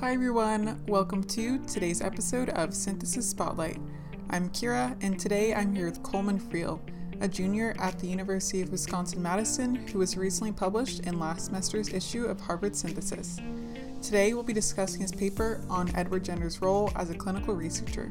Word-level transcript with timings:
Hi, 0.00 0.12
everyone. 0.12 0.82
Welcome 0.88 1.22
to 1.24 1.64
today's 1.66 2.02
episode 2.02 2.50
of 2.50 2.74
Synthesis 2.74 3.30
Spotlight. 3.30 3.78
I'm 4.28 4.50
Kira, 4.50 4.96
and 5.02 5.18
today 5.18 5.54
I'm 5.54 5.72
here 5.72 5.86
with 5.86 6.02
Coleman 6.02 6.40
Friel, 6.40 6.80
a 7.20 7.28
junior 7.28 7.76
at 7.78 8.00
the 8.00 8.08
University 8.08 8.60
of 8.60 8.70
Wisconsin 8.70 9.22
Madison 9.22 9.76
who 9.76 10.00
was 10.00 10.16
recently 10.16 10.50
published 10.50 11.06
in 11.06 11.20
last 11.20 11.46
semester's 11.46 11.94
issue 11.94 12.26
of 12.26 12.40
Harvard 12.40 12.74
Synthesis. 12.74 13.38
Today, 14.02 14.34
we'll 14.34 14.42
be 14.42 14.52
discussing 14.52 15.00
his 15.00 15.12
paper 15.12 15.64
on 15.70 15.94
Edward 15.94 16.24
Jenner's 16.24 16.60
role 16.60 16.90
as 16.96 17.10
a 17.10 17.14
clinical 17.14 17.54
researcher. 17.54 18.10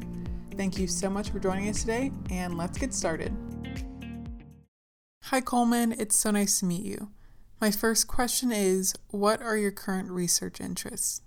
Thank 0.56 0.80
you 0.80 0.88
so 0.88 1.10
much 1.10 1.32
for 1.32 1.40
joining 1.40 1.68
us 1.68 1.82
today, 1.82 2.12
and 2.32 2.58
let's 2.58 2.78
get 2.78 2.94
started. 2.94 3.36
Hi, 5.26 5.42
Coleman. 5.42 5.94
It's 6.00 6.18
so 6.18 6.32
nice 6.32 6.60
to 6.60 6.66
meet 6.66 6.86
you. 6.86 7.10
My 7.60 7.72
first 7.72 8.08
question 8.08 8.54
is 8.54 8.96
What 9.10 9.42
are 9.42 9.58
your 9.58 9.72
current 9.72 10.10
research 10.12 10.62
interests? 10.62 11.22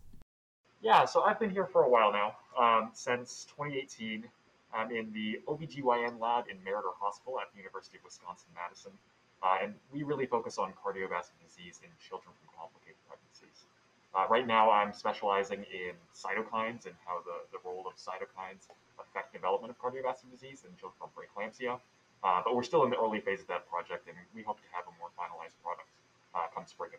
Yeah, 0.86 1.02
so 1.02 1.26
I've 1.26 1.42
been 1.42 1.50
here 1.50 1.66
for 1.66 1.82
a 1.82 1.90
while 1.90 2.14
now, 2.14 2.38
um, 2.54 2.94
since 2.94 3.50
2018. 3.58 4.22
I'm 4.70 4.94
in 4.94 5.10
the 5.10 5.42
OBGYN 5.50 6.22
lab 6.22 6.46
in 6.46 6.62
Meriter 6.62 6.94
Hospital 6.94 7.42
at 7.42 7.50
the 7.50 7.58
University 7.58 7.98
of 7.98 8.06
Wisconsin 8.06 8.46
Madison. 8.54 8.94
Uh, 9.42 9.66
and 9.66 9.74
we 9.90 10.06
really 10.06 10.30
focus 10.30 10.62
on 10.62 10.70
cardiovascular 10.78 11.42
disease 11.42 11.82
in 11.82 11.90
children 11.98 12.30
from 12.38 12.54
complicated 12.54 13.02
pregnancies. 13.10 13.66
Uh, 14.14 14.30
right 14.30 14.46
now, 14.46 14.70
I'm 14.70 14.94
specializing 14.94 15.66
in 15.74 15.98
cytokines 16.14 16.86
and 16.86 16.94
how 17.02 17.18
the, 17.26 17.34
the 17.50 17.58
role 17.66 17.82
of 17.90 17.98
cytokines 17.98 18.70
affect 18.94 19.34
development 19.34 19.74
of 19.74 19.82
cardiovascular 19.82 20.38
disease 20.38 20.62
in 20.62 20.70
children 20.78 20.94
from 21.02 21.10
preeclampsia. 21.18 21.82
Uh, 22.22 22.46
but 22.46 22.54
we're 22.54 22.62
still 22.62 22.86
in 22.86 22.94
the 22.94 23.00
early 23.02 23.18
phase 23.18 23.42
of 23.42 23.50
that 23.50 23.66
project, 23.66 24.06
and 24.06 24.14
we 24.38 24.46
hope 24.46 24.62
to 24.62 24.70
have 24.70 24.86
a 24.86 24.94
more 25.02 25.10
finalized 25.18 25.58
product 25.66 25.90
uh, 26.30 26.46
come 26.54 26.62
spring. 26.62 26.94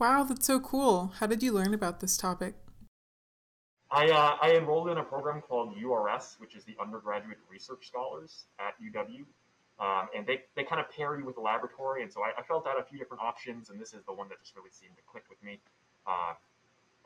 Wow, 0.00 0.24
that's 0.24 0.48
so 0.48 0.60
cool. 0.60 1.12
How 1.20 1.26
did 1.28 1.42
you 1.42 1.52
learn 1.52 1.76
about 1.76 2.00
this 2.00 2.16
topic? 2.16 2.56
I, 3.90 4.10
uh, 4.10 4.36
I 4.42 4.56
enrolled 4.56 4.88
in 4.88 4.98
a 4.98 5.02
program 5.02 5.40
called 5.40 5.76
URS, 5.76 6.36
which 6.38 6.56
is 6.56 6.64
the 6.64 6.74
Undergraduate 6.80 7.38
Research 7.48 7.86
Scholars 7.86 8.46
at 8.58 8.74
UW. 8.82 9.24
Um, 9.78 10.08
and 10.16 10.26
they, 10.26 10.42
they 10.56 10.64
kind 10.64 10.80
of 10.80 10.90
pair 10.90 11.18
you 11.18 11.24
with 11.24 11.36
a 11.36 11.40
laboratory. 11.40 12.02
And 12.02 12.10
so 12.10 12.22
I, 12.22 12.32
I, 12.38 12.42
felt 12.42 12.66
out 12.66 12.80
a 12.80 12.82
few 12.82 12.98
different 12.98 13.22
options, 13.22 13.68
and 13.68 13.78
this 13.78 13.92
is 13.92 14.02
the 14.08 14.12
one 14.12 14.26
that 14.30 14.40
just 14.40 14.56
really 14.56 14.72
seemed 14.72 14.96
to 14.96 15.02
click 15.04 15.24
with 15.28 15.36
me. 15.44 15.60
Uh, 16.06 16.32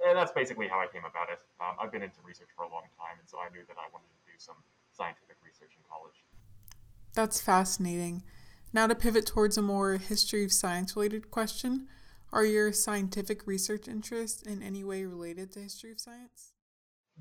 and 0.07 0.17
that's 0.17 0.31
basically 0.31 0.69
how 0.69 0.79
I 0.79 0.87
came 0.87 1.03
about 1.05 1.29
it. 1.31 1.41
Um, 1.61 1.75
I've 1.83 1.91
been 1.91 2.03
into 2.03 2.23
research 2.25 2.49
for 2.57 2.63
a 2.63 2.71
long 2.71 2.87
time, 2.97 3.19
and 3.19 3.29
so 3.29 3.39
I 3.39 3.51
knew 3.51 3.67
that 3.67 3.77
I 3.77 3.91
wanted 3.93 4.07
to 4.07 4.23
do 4.25 4.39
some 4.39 4.55
scientific 4.93 5.37
research 5.45 5.73
in 5.75 5.83
college. 5.91 6.23
That's 7.13 7.41
fascinating. 7.41 8.23
Now, 8.73 8.87
to 8.87 8.95
pivot 8.95 9.27
towards 9.27 9.59
a 9.59 9.63
more 9.63 9.97
history 9.97 10.45
of 10.45 10.53
science 10.53 10.95
related 10.95 11.31
question, 11.31 11.89
are 12.33 12.45
your 12.45 12.73
scientific 12.73 13.47
research 13.47 13.89
interests 13.89 14.43
in 14.43 14.63
any 14.63 14.85
way 14.85 15.05
related 15.05 15.51
to 15.53 15.61
history 15.61 15.91
of 15.91 15.99
science? 15.99 16.53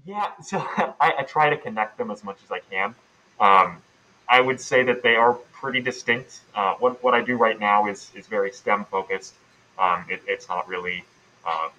Yeah, 0.05 0.31
so 0.41 0.59
I, 0.59 1.13
I, 1.19 1.23
try 1.23 1.49
to 1.49 1.57
connect 1.57 1.97
them 1.97 2.11
as 2.11 2.23
much 2.23 2.37
as 2.43 2.51
I 2.51 2.59
can. 2.59 2.95
Um, 3.39 3.81
I 4.27 4.41
would 4.41 4.59
say 4.61 4.83
that 4.83 5.01
they 5.01 5.15
are 5.15 5.33
pretty 5.33 5.81
distinct. 5.81 6.41
Uh, 6.53 6.75
what, 6.75 7.03
what 7.03 7.13
I 7.13 7.21
do 7.21 7.35
right 7.35 7.59
now 7.59 7.87
is, 7.87 8.11
is 8.15 8.27
very 8.27 8.51
STEM 8.51 8.85
focused. 8.85 9.33
Um, 9.77 10.05
it, 10.09 10.21
it's 10.27 10.47
not 10.47 10.67
really 10.67 11.03
uh, 11.45 11.69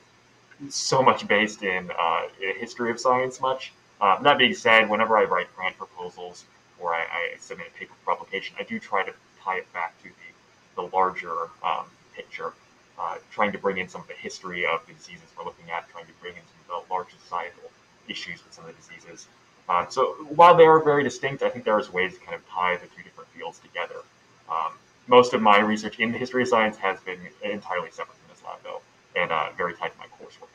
so 0.68 1.02
much 1.02 1.28
based 1.28 1.62
in 1.62 1.90
uh, 1.98 2.22
history 2.58 2.90
of 2.90 2.98
science 2.98 3.40
much. 3.40 3.72
Uh, 4.00 4.20
that 4.22 4.38
being 4.38 4.54
said, 4.54 4.88
whenever 4.88 5.16
I 5.16 5.24
write 5.24 5.54
grant 5.54 5.76
proposals 5.76 6.44
or 6.78 6.94
I, 6.94 7.00
I, 7.00 7.36
submit 7.38 7.68
a 7.74 7.78
paper 7.78 7.92
for 8.02 8.16
publication, 8.16 8.56
I 8.58 8.62
do 8.62 8.78
try 8.78 9.04
to 9.04 9.12
tie 9.42 9.58
it 9.58 9.72
back 9.74 9.96
to 10.02 10.08
the, 10.08 10.82
the 10.82 10.96
larger 10.96 11.34
um, 11.62 11.84
picture, 12.14 12.54
uh, 12.98 13.16
trying 13.30 13.52
to 13.52 13.58
bring 13.58 13.76
in 13.76 13.88
some 13.88 14.00
of 14.00 14.08
the 14.08 14.14
history 14.14 14.66
of 14.66 14.80
the 14.86 14.94
diseases 14.94 15.24
we're 15.36 15.44
looking 15.44 15.70
at, 15.70 15.88
trying 15.90 16.06
to 16.06 16.12
bring 16.22 16.34
in 16.34 16.42
some 16.42 16.76
of 16.78 16.88
the 16.88 16.94
larger 16.94 17.16
societal 17.22 17.70
issues 18.10 18.44
with 18.44 18.52
some 18.52 18.64
of 18.66 18.74
the 18.74 18.76
diseases. 18.76 19.28
Uh, 19.68 19.86
so 19.88 20.14
while 20.34 20.56
they 20.56 20.64
are 20.64 20.82
very 20.82 21.04
distinct, 21.04 21.42
I 21.42 21.48
think 21.48 21.64
there 21.64 21.78
is 21.78 21.92
ways 21.92 22.14
to 22.14 22.20
kind 22.20 22.34
of 22.34 22.46
tie 22.48 22.76
the 22.76 22.86
two 22.88 23.02
different 23.02 23.30
fields 23.30 23.60
together. 23.60 24.02
Um, 24.50 24.72
most 25.06 25.32
of 25.32 25.40
my 25.40 25.58
research 25.58 25.98
in 26.00 26.12
the 26.12 26.18
history 26.18 26.42
of 26.42 26.48
science 26.48 26.76
has 26.78 27.00
been 27.00 27.20
entirely 27.42 27.90
separate 27.90 28.16
from 28.16 28.28
this 28.28 28.42
lab, 28.44 28.58
though, 28.64 28.80
and 29.14 29.30
uh, 29.30 29.50
very 29.56 29.74
tied 29.74 29.92
to 29.92 29.98
my 29.98 30.06
coursework. 30.06 30.48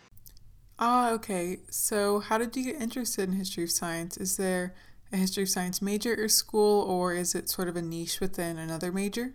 Ah, 0.77 1.11
okay. 1.11 1.59
So, 1.69 2.19
how 2.19 2.37
did 2.37 2.55
you 2.55 2.73
get 2.73 2.81
interested 2.81 3.29
in 3.29 3.35
history 3.35 3.63
of 3.63 3.71
science? 3.71 4.17
Is 4.17 4.35
there 4.35 4.75
a 5.13 5.17
history 5.17 5.43
of 5.43 5.49
science 5.49 5.81
major 5.81 6.15
or 6.17 6.27
school, 6.27 6.81
or 6.81 7.13
is 7.13 7.35
it 7.35 7.49
sort 7.49 7.69
of 7.69 7.77
a 7.77 7.81
niche 7.81 8.19
within 8.19 8.57
another 8.57 8.91
major? 8.91 9.33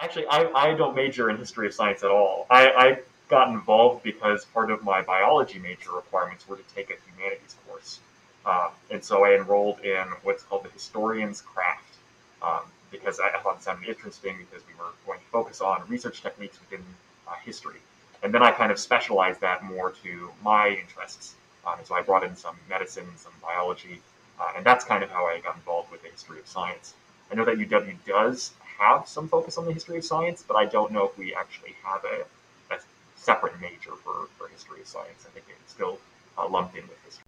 Actually, 0.00 0.26
I, 0.26 0.50
I 0.54 0.74
don't 0.74 0.94
major 0.94 1.30
in 1.30 1.38
history 1.38 1.66
of 1.66 1.74
science 1.74 2.02
at 2.02 2.10
all. 2.10 2.46
I, 2.50 2.68
I 2.68 2.98
got 3.28 3.48
involved 3.48 4.02
because 4.02 4.44
part 4.46 4.70
of 4.70 4.82
my 4.82 5.02
biology 5.02 5.58
major 5.58 5.92
requirements 5.92 6.46
were 6.46 6.56
to 6.56 6.74
take 6.74 6.90
a 6.90 6.94
humanities 7.10 7.56
course. 7.66 8.00
Um, 8.46 8.70
and 8.90 9.02
so 9.02 9.24
I 9.24 9.34
enrolled 9.34 9.80
in 9.80 10.04
what's 10.22 10.42
called 10.42 10.64
the 10.64 10.70
historian's 10.70 11.40
craft 11.40 11.94
um, 12.42 12.60
because 12.90 13.18
I, 13.18 13.30
thought 13.40 13.56
it 13.56 13.62
sounded 13.62 13.88
interesting 13.88 14.36
because 14.38 14.66
we 14.66 14.74
were 14.74 14.90
going 15.06 15.18
to 15.18 15.26
focus 15.26 15.60
on 15.60 15.82
research 15.88 16.22
techniques 16.22 16.58
within 16.60 16.84
uh, 17.26 17.32
history. 17.44 17.80
And 18.22 18.32
then 18.32 18.42
I 18.42 18.50
kind 18.52 18.70
of 18.70 18.78
specialized 18.78 19.40
that 19.40 19.64
more 19.64 19.92
to 20.02 20.30
my 20.42 20.68
interests. 20.68 21.34
Um, 21.66 21.78
and 21.78 21.86
so 21.86 21.94
I 21.94 22.02
brought 22.02 22.24
in 22.24 22.36
some 22.36 22.56
medicine, 22.68 23.06
some 23.16 23.32
biology, 23.42 24.00
uh, 24.38 24.52
and 24.56 24.64
that's 24.64 24.84
kind 24.84 25.02
of 25.02 25.10
how 25.10 25.26
I 25.26 25.40
got 25.40 25.56
involved 25.56 25.90
with 25.90 26.02
the 26.02 26.08
history 26.08 26.38
of 26.38 26.46
science. 26.46 26.94
I 27.32 27.34
know 27.34 27.44
that 27.46 27.56
UW 27.56 27.96
does 28.06 28.52
have 28.78 29.08
some 29.08 29.28
focus 29.28 29.56
on 29.56 29.64
the 29.64 29.72
history 29.72 29.96
of 29.96 30.04
science, 30.04 30.44
but 30.46 30.56
I 30.56 30.66
don't 30.66 30.92
know 30.92 31.06
if 31.06 31.16
we 31.16 31.34
actually 31.34 31.74
have 31.82 32.04
a 32.04 32.24
separate 33.24 33.58
major 33.60 33.96
for, 34.02 34.28
for 34.36 34.48
history 34.48 34.82
of 34.82 34.86
science. 34.86 35.24
I 35.26 35.30
think 35.30 35.46
it's 35.48 35.72
still 35.72 35.98
uh, 36.36 36.48
lumped 36.48 36.76
in 36.76 36.82
with 36.82 36.98
history. 37.04 37.24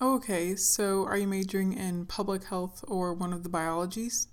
Okay, 0.00 0.56
so 0.56 1.04
are 1.04 1.16
you 1.16 1.26
majoring 1.26 1.72
in 1.72 2.06
public 2.06 2.44
health 2.44 2.84
or 2.88 3.12
one 3.12 3.32
of 3.32 3.42
the 3.42 3.48
biologies? 3.48 4.28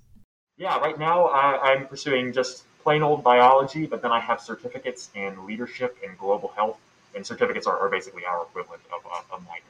Yeah, 0.58 0.78
right 0.80 0.98
now 0.98 1.26
I, 1.26 1.72
I'm 1.72 1.88
pursuing 1.88 2.34
just 2.34 2.64
plain 2.84 3.04
old 3.04 3.24
biology, 3.24 3.86
but 3.86 4.02
then 4.02 4.12
I 4.12 4.20
have 4.20 4.42
certificates 4.42 5.10
in 5.16 5.46
leadership 5.46 5.98
and 6.06 6.18
global 6.18 6.50
health, 6.56 6.78
and 7.16 7.26
certificates 7.26 7.68
are, 7.68 7.78
are 7.80 7.90
basically 7.90 8.26
our 8.26 8.44
equivalent 8.44 8.82
of 8.94 9.06
a, 9.06 9.36
a 9.36 9.40
minor. 9.42 9.62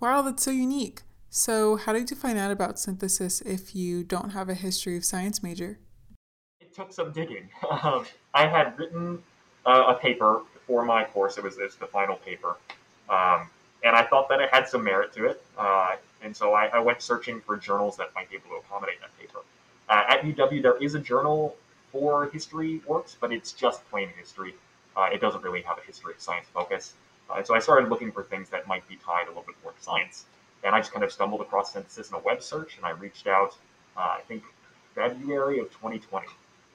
Wow, 0.00 0.22
that's 0.22 0.42
so 0.42 0.50
unique. 0.50 1.02
So, 1.30 1.76
how 1.76 1.92
did 1.92 2.10
you 2.10 2.16
find 2.16 2.38
out 2.38 2.50
about 2.50 2.78
synthesis 2.78 3.40
if 3.42 3.74
you 3.74 4.02
don't 4.02 4.30
have 4.30 4.48
a 4.48 4.54
history 4.54 4.96
of 4.96 5.04
science 5.04 5.42
major? 5.42 5.78
It 6.60 6.74
took 6.74 6.92
some 6.92 7.12
digging. 7.12 7.48
Um, 7.70 8.06
I 8.34 8.46
had 8.46 8.78
written 8.78 9.22
uh, 9.66 9.84
a 9.88 9.94
paper 9.94 10.42
for 10.66 10.84
my 10.84 11.04
course. 11.04 11.38
It 11.38 11.44
was, 11.44 11.58
it 11.58 11.64
was 11.64 11.76
the 11.76 11.86
final 11.86 12.16
paper. 12.16 12.56
Um, 13.08 13.48
and 13.84 13.94
I 13.96 14.02
thought 14.02 14.28
that 14.28 14.40
it 14.40 14.50
had 14.52 14.68
some 14.68 14.84
merit 14.84 15.12
to 15.14 15.26
it. 15.26 15.42
Uh, 15.56 15.96
and 16.22 16.36
so 16.36 16.54
I, 16.54 16.66
I, 16.66 16.78
went 16.80 17.00
searching 17.00 17.40
for 17.40 17.56
journals 17.56 17.96
that 17.96 18.14
might 18.14 18.28
be 18.28 18.36
able 18.36 18.50
to 18.50 18.56
accommodate 18.56 19.00
that 19.00 19.16
paper. 19.18 19.40
Uh, 19.88 20.04
at 20.08 20.22
UW, 20.22 20.62
there 20.62 20.76
is 20.82 20.94
a 20.94 20.98
journal 20.98 21.56
for 21.92 22.28
history 22.30 22.82
works, 22.86 23.16
but 23.18 23.32
it's 23.32 23.52
just 23.52 23.88
plain 23.88 24.08
history. 24.18 24.54
Uh, 24.96 25.08
it 25.12 25.20
doesn't 25.20 25.42
really 25.42 25.62
have 25.62 25.78
a 25.78 25.82
history 25.82 26.12
of 26.12 26.20
science 26.20 26.46
focus. 26.52 26.94
Uh, 27.30 27.34
and 27.34 27.46
so 27.46 27.54
I 27.54 27.60
started 27.60 27.88
looking 27.88 28.10
for 28.10 28.24
things 28.24 28.48
that 28.50 28.66
might 28.66 28.86
be 28.88 28.96
tied 28.96 29.24
a 29.24 29.28
little 29.28 29.44
bit 29.44 29.54
more 29.62 29.72
to 29.72 29.82
science. 29.82 30.26
And 30.64 30.74
I 30.74 30.80
just 30.80 30.92
kind 30.92 31.04
of 31.04 31.12
stumbled 31.12 31.40
across 31.40 31.72
synthesis 31.72 32.10
in 32.10 32.16
a 32.16 32.20
web 32.20 32.42
search, 32.42 32.76
and 32.76 32.84
I 32.84 32.90
reached 32.90 33.26
out, 33.26 33.56
uh, 33.96 34.16
I 34.18 34.20
think, 34.26 34.42
February 34.94 35.60
of 35.60 35.70
2020. 35.70 36.26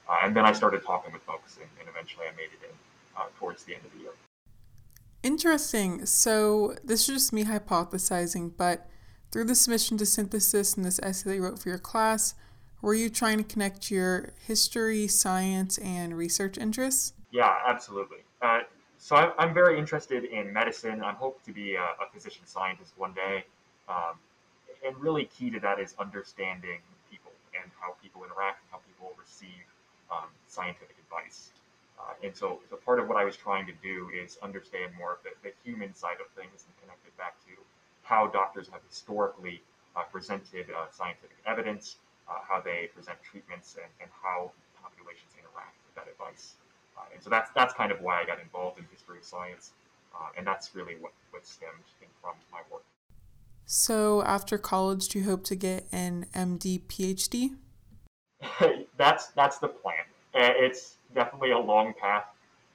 Uh, 0.08 0.18
and 0.22 0.36
then 0.36 0.44
I 0.44 0.52
started 0.52 0.82
talking 0.84 1.12
with 1.12 1.22
folks, 1.22 1.56
and, 1.56 1.66
and 1.80 1.88
eventually 1.88 2.26
I 2.26 2.36
made 2.36 2.52
it 2.52 2.64
in 2.64 2.74
uh, 3.16 3.24
towards 3.38 3.64
the 3.64 3.74
end 3.74 3.84
of 3.84 3.92
the 3.92 4.00
year. 4.00 4.10
Interesting. 5.22 6.04
So 6.04 6.76
this 6.84 7.08
is 7.08 7.14
just 7.16 7.32
me 7.32 7.44
hypothesizing, 7.44 8.52
but 8.56 8.88
through 9.32 9.44
the 9.44 9.54
submission 9.54 9.96
to 9.98 10.06
synthesis 10.06 10.74
and 10.74 10.84
this 10.84 11.00
essay 11.02 11.30
that 11.30 11.36
you 11.36 11.42
wrote 11.42 11.58
for 11.58 11.70
your 11.70 11.78
class, 11.78 12.34
were 12.82 12.94
you 12.94 13.08
trying 13.08 13.38
to 13.38 13.44
connect 13.44 13.90
your 13.90 14.32
history, 14.46 15.08
science, 15.08 15.78
and 15.78 16.16
research 16.16 16.58
interests? 16.58 17.14
Yeah, 17.30 17.56
absolutely. 17.66 18.18
Uh, 18.42 18.60
so 18.98 19.16
I'm, 19.16 19.32
I'm 19.38 19.54
very 19.54 19.78
interested 19.78 20.24
in 20.24 20.52
medicine. 20.52 21.02
I 21.02 21.12
hope 21.12 21.42
to 21.44 21.52
be 21.52 21.76
a, 21.76 21.82
a 21.82 22.06
physician 22.12 22.44
scientist 22.44 22.92
one 22.96 23.14
day. 23.14 23.44
Um, 23.88 24.16
and 24.86 24.94
really 24.98 25.24
key 25.24 25.50
to 25.50 25.60
that 25.60 25.80
is 25.80 25.94
understanding 25.98 26.80
people 27.10 27.32
and 27.60 27.70
how 27.80 27.96
people 28.02 28.22
interact 28.22 28.60
and 28.62 28.68
how 28.70 28.80
people 28.86 29.12
receive 29.18 29.64
um, 30.14 30.28
scientific 30.46 30.94
advice. 31.02 31.50
Uh, 31.98 32.14
and 32.22 32.36
so, 32.36 32.60
so 32.70 32.76
part 32.76 32.98
of 32.98 33.08
what 33.08 33.16
I 33.16 33.24
was 33.24 33.36
trying 33.36 33.66
to 33.66 33.72
do 33.82 34.10
is 34.14 34.38
understand 34.42 34.92
more 34.98 35.12
of 35.12 35.18
the, 35.22 35.30
the 35.42 35.52
human 35.64 35.94
side 35.94 36.18
of 36.20 36.28
things 36.34 36.66
and 36.66 36.72
connect 36.82 37.06
it 37.06 37.16
back 37.16 37.34
to 37.46 37.52
how 38.02 38.26
doctors 38.26 38.68
have 38.68 38.80
historically 38.88 39.62
uh, 39.96 40.02
presented 40.12 40.66
uh, 40.70 40.86
scientific 40.90 41.36
evidence, 41.46 41.96
uh, 42.28 42.38
how 42.46 42.60
they 42.60 42.90
present 42.94 43.16
treatments, 43.22 43.76
and, 43.76 43.90
and 44.00 44.10
how 44.22 44.50
populations 44.82 45.32
interact 45.38 45.76
with 45.86 45.94
that 45.96 46.10
advice. 46.10 46.54
Uh, 46.96 47.02
and 47.12 47.22
so 47.22 47.30
that's 47.30 47.50
that's 47.54 47.74
kind 47.74 47.90
of 47.90 48.00
why 48.00 48.20
I 48.20 48.24
got 48.24 48.40
involved 48.40 48.78
in 48.78 48.86
history 48.92 49.18
of 49.18 49.24
science, 49.24 49.72
uh, 50.14 50.28
and 50.36 50.46
that's 50.46 50.74
really 50.74 50.94
what, 51.00 51.12
what 51.30 51.46
stemmed 51.46 51.84
from 52.20 52.34
my 52.52 52.60
work. 52.70 52.84
So 53.66 54.22
after 54.22 54.58
college, 54.58 55.08
do 55.08 55.18
you 55.18 55.24
hope 55.24 55.44
to 55.44 55.56
get 55.56 55.86
an 55.90 56.26
MD, 56.34 56.82
PhD? 56.82 57.56
that's 58.96 59.28
that's 59.28 59.58
the 59.58 59.68
plan. 59.68 60.04
It's 60.34 60.96
definitely 61.14 61.52
a 61.52 61.58
long 61.58 61.94
path, 61.94 62.26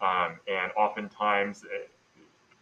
um, 0.01 0.39
and 0.47 0.71
oftentimes 0.77 1.63
it, 1.63 1.89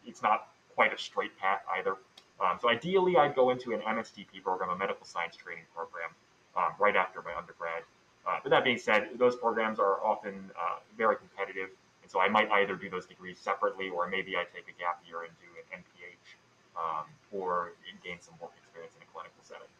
it's 0.05 0.23
not 0.23 0.49
quite 0.73 0.93
a 0.93 0.97
straight 0.97 1.37
path 1.37 1.61
either. 1.77 1.97
Um, 2.39 2.57
so 2.61 2.69
ideally, 2.69 3.17
I'd 3.17 3.35
go 3.35 3.49
into 3.49 3.73
an 3.73 3.81
MSTP 3.81 4.43
program, 4.43 4.69
a 4.69 4.75
medical 4.75 5.05
science 5.05 5.35
training 5.35 5.65
program, 5.75 6.09
um, 6.55 6.73
right 6.79 6.95
after 6.95 7.21
my 7.21 7.35
undergrad. 7.35 7.83
Uh, 8.27 8.39
but 8.43 8.49
that 8.49 8.63
being 8.63 8.77
said, 8.77 9.09
those 9.17 9.35
programs 9.35 9.79
are 9.79 10.03
often 10.03 10.33
uh, 10.59 10.77
very 10.97 11.15
competitive, 11.15 11.69
and 12.03 12.11
so 12.11 12.19
I 12.19 12.27
might 12.27 12.49
either 12.51 12.75
do 12.75 12.89
those 12.89 13.05
degrees 13.05 13.37
separately, 13.39 13.89
or 13.89 14.07
maybe 14.07 14.35
I 14.35 14.43
take 14.53 14.67
a 14.67 14.77
gap 14.79 15.01
year 15.07 15.23
and 15.23 15.31
do 15.39 15.47
an 15.57 15.81
MPH, 15.81 16.27
um, 16.75 17.05
or 17.31 17.71
gain 18.03 18.17
some 18.19 18.35
work 18.41 18.51
experience 18.57 18.93
in 18.97 19.03
a 19.03 19.09
clinical 19.11 19.41
setting. 19.41 19.71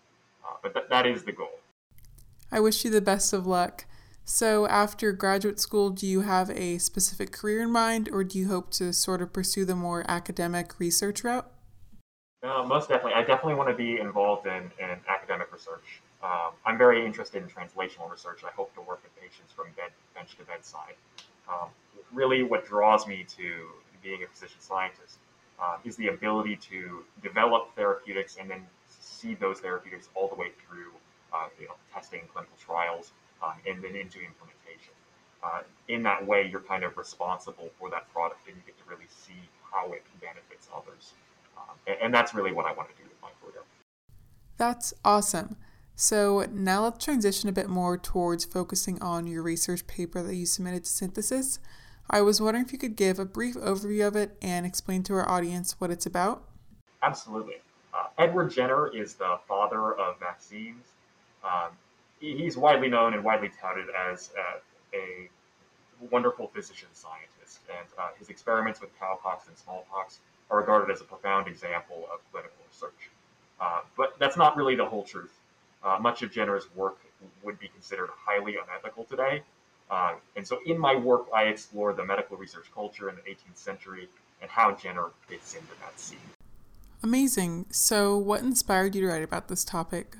Uh, 0.45 0.55
but 0.63 0.73
th- 0.73 0.85
that 0.89 1.05
is 1.05 1.23
the 1.23 1.31
goal. 1.31 1.59
I 2.51 2.59
wish 2.59 2.85
you 2.85 2.91
the 2.91 3.01
best 3.01 3.33
of 3.33 3.45
luck. 3.45 3.85
So, 4.23 4.67
after 4.67 5.13
graduate 5.13 5.59
school, 5.59 5.89
do 5.89 6.05
you 6.05 6.21
have 6.21 6.49
a 6.49 6.79
specific 6.79 7.31
career 7.31 7.61
in 7.61 7.71
mind, 7.71 8.09
or 8.11 8.23
do 8.23 8.37
you 8.37 8.47
hope 8.49 8.71
to 8.71 8.91
sort 8.91 9.21
of 9.21 9.31
pursue 9.31 9.63
the 9.63 9.75
more 9.75 10.03
academic 10.09 10.79
research 10.79 11.23
route? 11.23 11.49
Uh, 12.43 12.63
most 12.63 12.89
definitely. 12.89 13.13
I 13.13 13.21
definitely 13.21 13.55
want 13.55 13.69
to 13.69 13.75
be 13.75 13.99
involved 13.99 14.45
in, 14.45 14.71
in 14.79 14.97
academic 15.07 15.51
research. 15.51 16.01
Um, 16.21 16.51
I'm 16.65 16.77
very 16.77 17.05
interested 17.05 17.41
in 17.41 17.49
translational 17.49 18.11
research. 18.11 18.41
I 18.45 18.51
hope 18.51 18.73
to 18.75 18.81
work 18.81 19.01
with 19.03 19.15
patients 19.15 19.53
from 19.53 19.67
bed, 19.75 19.91
bench 20.13 20.35
to 20.37 20.43
bedside. 20.43 20.95
Um, 21.49 21.69
really, 22.13 22.43
what 22.43 22.65
draws 22.65 23.07
me 23.07 23.25
to 23.37 23.67
being 24.03 24.23
a 24.23 24.27
physician 24.27 24.59
scientist 24.59 25.19
uh, 25.59 25.77
is 25.83 25.95
the 25.95 26.07
ability 26.07 26.57
to 26.69 27.03
develop 27.23 27.75
therapeutics 27.75 28.37
and 28.39 28.49
then 28.49 28.65
see 28.87 29.35
those 29.35 29.59
therapeutics 29.59 30.09
all 30.15 30.27
the 30.27 30.35
way 30.35 30.51
through 30.67 30.91
you 31.59 31.67
know, 31.67 31.75
testing, 31.93 32.21
clinical 32.33 32.57
trials, 32.57 33.11
um, 33.43 33.53
and 33.67 33.83
then 33.83 33.95
into 33.95 34.19
implementation. 34.19 34.93
Uh, 35.43 35.61
in 35.87 36.03
that 36.03 36.25
way, 36.25 36.47
you're 36.49 36.61
kind 36.61 36.83
of 36.83 36.97
responsible 36.97 37.69
for 37.79 37.89
that 37.89 38.11
product, 38.13 38.39
and 38.47 38.55
you 38.55 38.63
get 38.65 38.77
to 38.77 38.83
really 38.89 39.07
see 39.07 39.39
how 39.71 39.91
it 39.91 40.03
benefits 40.19 40.67
others. 40.75 41.13
And, 41.87 41.97
and 42.01 42.13
that's 42.13 42.33
really 42.33 42.51
what 42.51 42.65
I 42.65 42.73
want 42.73 42.89
to 42.89 42.95
do 42.95 43.03
with 43.03 43.21
my 43.21 43.29
career. 43.41 43.63
That's 44.57 44.93
awesome. 45.05 45.57
So 45.95 46.45
now 46.51 46.83
let's 46.83 47.03
transition 47.03 47.49
a 47.49 47.53
bit 47.53 47.69
more 47.69 47.97
towards 47.97 48.45
focusing 48.45 49.01
on 49.01 49.25
your 49.25 49.41
research 49.41 49.87
paper 49.87 50.21
that 50.21 50.35
you 50.35 50.45
submitted 50.45 50.83
to 50.83 50.89
Synthesis. 50.89 51.59
I 52.09 52.21
was 52.21 52.39
wondering 52.39 52.65
if 52.65 52.71
you 52.71 52.77
could 52.77 52.95
give 52.95 53.19
a 53.19 53.25
brief 53.25 53.55
overview 53.55 54.07
of 54.07 54.15
it 54.15 54.37
and 54.41 54.65
explain 54.65 55.03
to 55.03 55.13
our 55.15 55.27
audience 55.27 55.75
what 55.79 55.91
it's 55.91 56.05
about. 56.05 56.43
Absolutely. 57.01 57.55
Uh, 57.93 58.07
Edward 58.17 58.51
Jenner 58.51 58.95
is 58.95 59.15
the 59.15 59.39
father 59.47 59.93
of 59.93 60.19
vaccines. 60.19 60.85
Um, 61.43 61.71
he's 62.19 62.57
widely 62.57 62.89
known 62.89 63.13
and 63.13 63.23
widely 63.23 63.51
touted 63.61 63.87
as 64.11 64.31
uh, 64.37 64.59
a 64.93 65.29
wonderful 66.11 66.47
physician 66.47 66.89
scientist, 66.93 67.59
and 67.69 67.87
uh, 67.97 68.09
his 68.19 68.29
experiments 68.29 68.81
with 68.81 68.89
cowpox 68.99 69.47
and 69.47 69.57
smallpox 69.57 70.19
are 70.49 70.57
regarded 70.57 70.91
as 70.93 71.01
a 71.01 71.03
profound 71.03 71.47
example 71.47 72.07
of 72.13 72.19
clinical 72.31 72.55
research. 72.69 73.09
Uh, 73.59 73.81
but 73.95 74.17
that's 74.19 74.37
not 74.37 74.55
really 74.55 74.75
the 74.75 74.85
whole 74.85 75.03
truth. 75.03 75.33
Uh, 75.83 75.97
much 75.99 76.21
of 76.21 76.31
Jenner's 76.31 76.73
work 76.75 76.97
would 77.43 77.59
be 77.59 77.67
considered 77.67 78.09
highly 78.15 78.55
unethical 78.55 79.03
today. 79.05 79.41
Uh, 79.89 80.15
and 80.35 80.45
so 80.45 80.59
in 80.65 80.77
my 80.77 80.95
work, 80.95 81.27
I 81.33 81.43
explore 81.43 81.93
the 81.93 82.05
medical 82.05 82.37
research 82.37 82.65
culture 82.73 83.09
in 83.09 83.15
the 83.15 83.21
18th 83.21 83.55
century 83.55 84.09
and 84.41 84.51
how 84.51 84.75
Jenner 84.75 85.07
fits 85.27 85.55
into 85.55 85.71
that 85.81 85.99
scene. 85.99 86.19
Amazing. 87.01 87.67
So, 87.71 88.17
what 88.17 88.41
inspired 88.41 88.95
you 88.95 89.01
to 89.01 89.07
write 89.07 89.23
about 89.23 89.47
this 89.47 89.63
topic? 89.63 90.17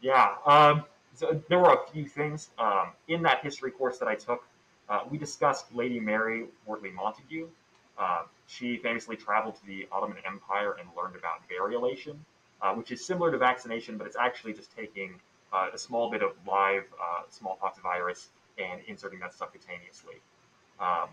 Yeah, 0.00 0.34
um, 0.46 0.84
so 1.14 1.42
there 1.48 1.58
were 1.58 1.74
a 1.74 1.90
few 1.92 2.06
things. 2.06 2.50
Um, 2.58 2.92
in 3.08 3.22
that 3.22 3.42
history 3.42 3.70
course 3.70 3.98
that 3.98 4.08
I 4.08 4.14
took, 4.14 4.44
uh, 4.88 5.00
we 5.08 5.18
discussed 5.18 5.66
Lady 5.74 6.00
Mary 6.00 6.46
Wortley 6.66 6.90
Montagu. 6.90 7.48
Uh, 7.98 8.22
she 8.46 8.78
famously 8.78 9.16
traveled 9.16 9.56
to 9.56 9.66
the 9.66 9.86
Ottoman 9.92 10.16
Empire 10.26 10.76
and 10.80 10.88
learned 10.96 11.16
about 11.16 11.42
variolation, 11.48 12.16
uh, 12.62 12.74
which 12.74 12.90
is 12.90 13.04
similar 13.04 13.30
to 13.30 13.38
vaccination, 13.38 13.98
but 13.98 14.06
it's 14.06 14.16
actually 14.16 14.54
just 14.54 14.74
taking 14.74 15.14
uh, 15.52 15.68
a 15.72 15.78
small 15.78 16.10
bit 16.10 16.22
of 16.22 16.32
live 16.46 16.84
uh, 17.00 17.22
smallpox 17.28 17.78
virus 17.80 18.30
and 18.58 18.80
inserting 18.86 19.18
that 19.20 19.32
subcutaneously. 19.32 20.18
Um, 20.80 21.08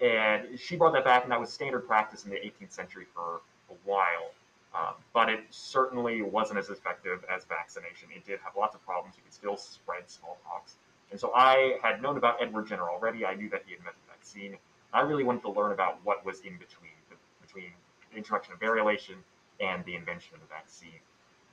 and 0.00 0.58
she 0.58 0.76
brought 0.76 0.92
that 0.92 1.04
back, 1.04 1.24
and 1.24 1.32
that 1.32 1.40
was 1.40 1.52
standard 1.52 1.86
practice 1.86 2.24
in 2.24 2.30
the 2.30 2.36
18th 2.36 2.72
century 2.72 3.06
for 3.14 3.40
a 3.70 3.74
while. 3.84 4.30
Um, 4.74 4.94
but 5.12 5.28
it 5.28 5.40
certainly 5.50 6.22
wasn't 6.22 6.58
as 6.58 6.70
effective 6.70 7.24
as 7.30 7.44
vaccination. 7.44 8.08
It 8.14 8.24
did 8.24 8.40
have 8.40 8.54
lots 8.56 8.74
of 8.74 8.82
problems. 8.84 9.16
You 9.16 9.22
could 9.22 9.34
still 9.34 9.56
spread 9.56 10.08
smallpox. 10.08 10.76
And 11.10 11.20
so 11.20 11.32
I 11.34 11.78
had 11.82 12.00
known 12.00 12.16
about 12.16 12.40
Edward 12.40 12.68
Jenner 12.68 12.88
already. 12.88 13.26
I 13.26 13.34
knew 13.34 13.50
that 13.50 13.64
he 13.66 13.72
had 13.72 13.80
invented 13.80 14.00
the 14.06 14.12
vaccine. 14.12 14.56
I 14.94 15.02
really 15.02 15.24
wanted 15.24 15.42
to 15.42 15.50
learn 15.50 15.72
about 15.72 15.98
what 16.04 16.24
was 16.24 16.40
in 16.40 16.56
between, 16.56 16.96
between 17.42 17.70
the 18.10 18.16
introduction 18.16 18.54
of 18.54 18.60
variolation 18.60 19.16
and 19.60 19.84
the 19.84 19.94
invention 19.94 20.34
of 20.34 20.40
the 20.40 20.46
vaccine. 20.48 21.00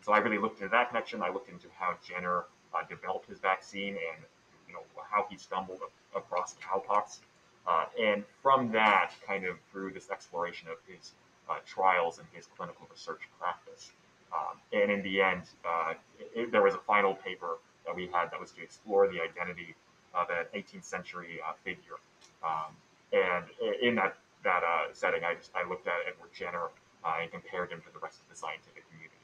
So 0.01 0.13
I 0.13 0.19
really 0.19 0.37
looked 0.37 0.61
into 0.61 0.71
that 0.71 0.89
connection. 0.89 1.21
I 1.21 1.29
looked 1.29 1.49
into 1.49 1.67
how 1.77 1.95
Jenner 2.07 2.45
uh, 2.73 2.83
developed 2.87 3.27
his 3.27 3.39
vaccine 3.39 3.95
and 3.95 4.23
you 4.67 4.73
know 4.73 4.83
how 5.09 5.25
he 5.29 5.37
stumbled 5.37 5.79
across 6.15 6.55
cowpox. 6.55 7.19
Uh, 7.67 7.85
and 8.01 8.23
from 8.41 8.71
that, 8.71 9.11
kind 9.27 9.45
of 9.45 9.57
through 9.71 9.91
this 9.91 10.09
exploration 10.09 10.69
of 10.69 10.77
his 10.87 11.11
uh, 11.49 11.55
trials 11.65 12.19
in 12.19 12.25
his 12.31 12.47
clinical 12.55 12.87
research 12.91 13.21
practice. 13.39 13.91
Um, 14.31 14.59
and 14.73 14.91
in 14.91 15.01
the 15.03 15.21
end, 15.21 15.43
uh, 15.65 15.93
it, 16.35 16.51
there 16.51 16.61
was 16.61 16.75
a 16.75 16.79
final 16.79 17.15
paper 17.15 17.57
that 17.85 17.95
we 17.95 18.07
had 18.07 18.29
that 18.31 18.39
was 18.39 18.51
to 18.51 18.61
explore 18.61 19.07
the 19.07 19.19
identity 19.21 19.75
of 20.13 20.27
an 20.29 20.45
18th 20.55 20.83
century 20.83 21.39
uh, 21.45 21.53
figure. 21.63 21.97
Um, 22.43 22.75
and 23.11 23.45
in 23.81 23.95
that 23.95 24.17
that 24.43 24.63
uh, 24.63 24.93
setting, 24.93 25.23
I 25.23 25.35
just 25.35 25.51
I 25.55 25.67
looked 25.67 25.87
at 25.87 25.93
Edward 26.07 26.29
Jenner 26.33 26.69
uh, 27.03 27.15
and 27.21 27.31
compared 27.31 27.71
him 27.71 27.81
to 27.81 27.93
the 27.93 27.99
rest 27.99 28.19
of 28.21 28.29
the 28.29 28.35
scientific 28.35 28.83
community. 28.89 29.15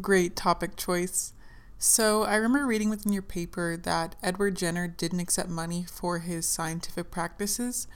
Great 0.00 0.34
topic 0.36 0.76
choice. 0.76 1.32
So, 1.80 2.24
I 2.24 2.34
remember 2.36 2.66
reading 2.66 2.90
within 2.90 3.12
your 3.12 3.22
paper 3.22 3.76
that 3.76 4.16
Edward 4.20 4.56
Jenner 4.56 4.88
didn't 4.88 5.20
accept 5.20 5.48
money 5.48 5.84
for 5.84 6.18
his 6.18 6.48
scientific 6.48 7.12
practices. 7.12 7.86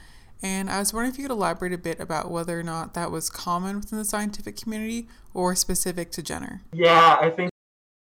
And 0.43 0.69
I 0.69 0.79
was 0.79 0.93
wondering 0.93 1.13
if 1.13 1.17
you 1.17 1.23
could 1.23 1.31
elaborate 1.31 1.71
a 1.71 1.77
bit 1.77 2.01
about 2.01 2.29
whether 2.29 2.59
or 2.59 2.63
not 2.63 2.93
that 2.95 3.11
was 3.11 3.29
common 3.29 3.77
within 3.77 3.97
the 3.97 4.03
scientific 4.05 4.57
community 4.57 5.07
or 5.33 5.55
specific 5.55 6.11
to 6.11 6.21
Jenner. 6.21 6.61
Yeah, 6.73 7.17
I 7.19 7.29
think 7.29 7.49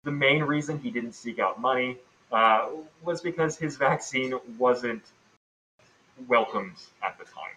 the 0.03 0.11
main 0.11 0.41
reason 0.41 0.79
he 0.79 0.89
didn't 0.89 1.13
seek 1.13 1.37
out 1.37 1.61
money 1.61 1.97
uh, 2.31 2.69
was 3.03 3.21
because 3.21 3.57
his 3.57 3.77
vaccine 3.77 4.33
wasn't 4.57 5.03
welcomed 6.27 6.77
at 7.03 7.15
the 7.19 7.25
time. 7.25 7.53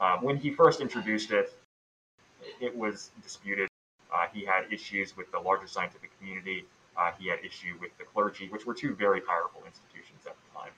Uh, 0.00 0.18
when 0.18 0.36
he 0.36 0.50
first 0.50 0.80
introduced 0.80 1.32
it, 1.32 1.52
it 2.60 2.76
was 2.76 3.10
disputed. 3.24 3.68
Uh, 4.14 4.26
he 4.32 4.44
had 4.44 4.72
issues 4.72 5.16
with 5.16 5.30
the 5.32 5.40
larger 5.40 5.66
scientific 5.66 6.16
community. 6.20 6.64
Uh, 6.96 7.10
he 7.18 7.28
had 7.28 7.40
issue 7.44 7.74
with 7.80 7.90
the 7.98 8.04
clergy, 8.04 8.48
which 8.48 8.64
were 8.64 8.74
two 8.74 8.94
very 8.94 9.20
powerful 9.20 9.62
institutions 9.66 10.20
at 10.26 10.36
the 10.36 10.58
time. 10.58 10.72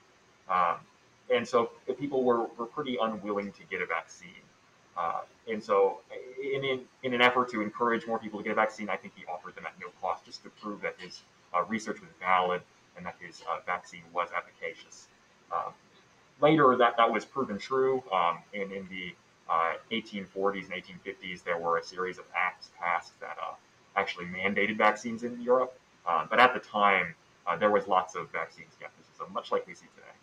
Um, 0.49 0.79
and 1.31 1.47
so 1.47 1.71
people 1.99 2.23
were, 2.23 2.45
were 2.57 2.65
pretty 2.65 2.97
unwilling 3.01 3.51
to 3.53 3.63
get 3.69 3.81
a 3.81 3.85
vaccine. 3.85 4.29
Uh, 4.97 5.21
and 5.49 5.63
so, 5.63 5.99
in, 6.43 6.63
in, 6.63 6.81
in, 7.03 7.13
an 7.13 7.21
effort 7.21 7.49
to 7.49 7.61
encourage 7.61 8.05
more 8.05 8.19
people 8.19 8.39
to 8.39 8.43
get 8.43 8.51
a 8.51 8.55
vaccine, 8.55 8.89
I 8.89 8.97
think 8.97 9.13
he 9.15 9.23
offered 9.25 9.55
them 9.55 9.65
at 9.65 9.73
no 9.79 9.87
cost 10.01 10.25
just 10.25 10.43
to 10.43 10.49
prove 10.49 10.81
that 10.81 10.95
his 10.99 11.21
uh, 11.55 11.63
research 11.63 12.01
was 12.01 12.09
valid 12.19 12.61
and 12.97 13.05
that 13.05 13.15
his 13.19 13.41
uh, 13.49 13.59
vaccine 13.65 14.03
was 14.13 14.27
efficacious. 14.35 15.07
Um, 15.51 15.73
later, 16.41 16.75
that, 16.77 16.97
that 16.97 17.11
was 17.11 17.23
proven 17.23 17.57
true. 17.57 18.03
Um, 18.11 18.39
and 18.53 18.71
in 18.71 18.87
the 18.89 19.15
1840s 19.91 20.69
uh, 20.69 20.73
and 20.73 20.83
1850s, 20.83 21.43
there 21.43 21.57
were 21.57 21.77
a 21.77 21.83
series 21.83 22.17
of 22.17 22.25
acts 22.35 22.69
passed 22.79 23.17
that 23.21 23.37
uh, 23.41 23.53
actually 23.95 24.25
mandated 24.25 24.77
vaccines 24.77 25.23
in 25.23 25.41
Europe. 25.41 25.73
Uh, 26.05 26.25
but 26.29 26.39
at 26.39 26.53
the 26.53 26.59
time, 26.59 27.15
there 27.59 27.71
was 27.71 27.85
lots 27.87 28.15
of 28.15 28.29
vaccine 28.31 28.65
skepticism, 28.71 29.27
much 29.33 29.51
like 29.51 29.67
we 29.67 29.73
see 29.73 29.87
today. 29.95 30.20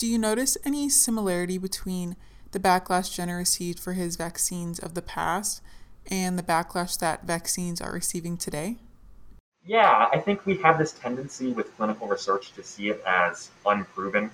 Do 0.00 0.06
you 0.06 0.16
notice 0.16 0.56
any 0.64 0.88
similarity 0.88 1.58
between 1.58 2.16
the 2.52 2.58
backlash 2.58 3.14
Jenner 3.14 3.36
received 3.36 3.78
for 3.78 3.92
his 3.92 4.16
vaccines 4.16 4.78
of 4.78 4.94
the 4.94 5.02
past 5.02 5.60
and 6.10 6.38
the 6.38 6.42
backlash 6.42 6.98
that 7.00 7.24
vaccines 7.24 7.82
are 7.82 7.92
receiving 7.92 8.38
today? 8.38 8.78
Yeah, 9.66 10.08
I 10.10 10.18
think 10.18 10.46
we 10.46 10.56
have 10.56 10.78
this 10.78 10.92
tendency 10.92 11.52
with 11.52 11.76
clinical 11.76 12.08
research 12.08 12.52
to 12.52 12.62
see 12.62 12.88
it 12.88 13.02
as 13.06 13.50
unproven. 13.66 14.30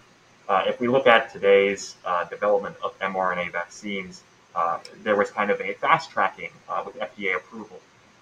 Uh, 0.49 0.63
if 0.69 0.79
we 0.79 0.87
look 0.87 1.09
at 1.09 1.33
today's 1.33 1.97
uh, 2.05 2.23
development 2.27 2.77
of 2.85 2.97
mRNA 3.01 3.51
vaccines, 3.51 4.23
uh, 4.55 4.79
there 5.03 5.17
was 5.17 5.33
kind 5.33 5.51
of 5.51 5.61
a 5.61 5.73
fast 5.75 6.13
tracking 6.13 6.51
uh, 6.69 6.85
with 6.87 6.95
FDA 6.95 7.35
approval. 7.35 7.81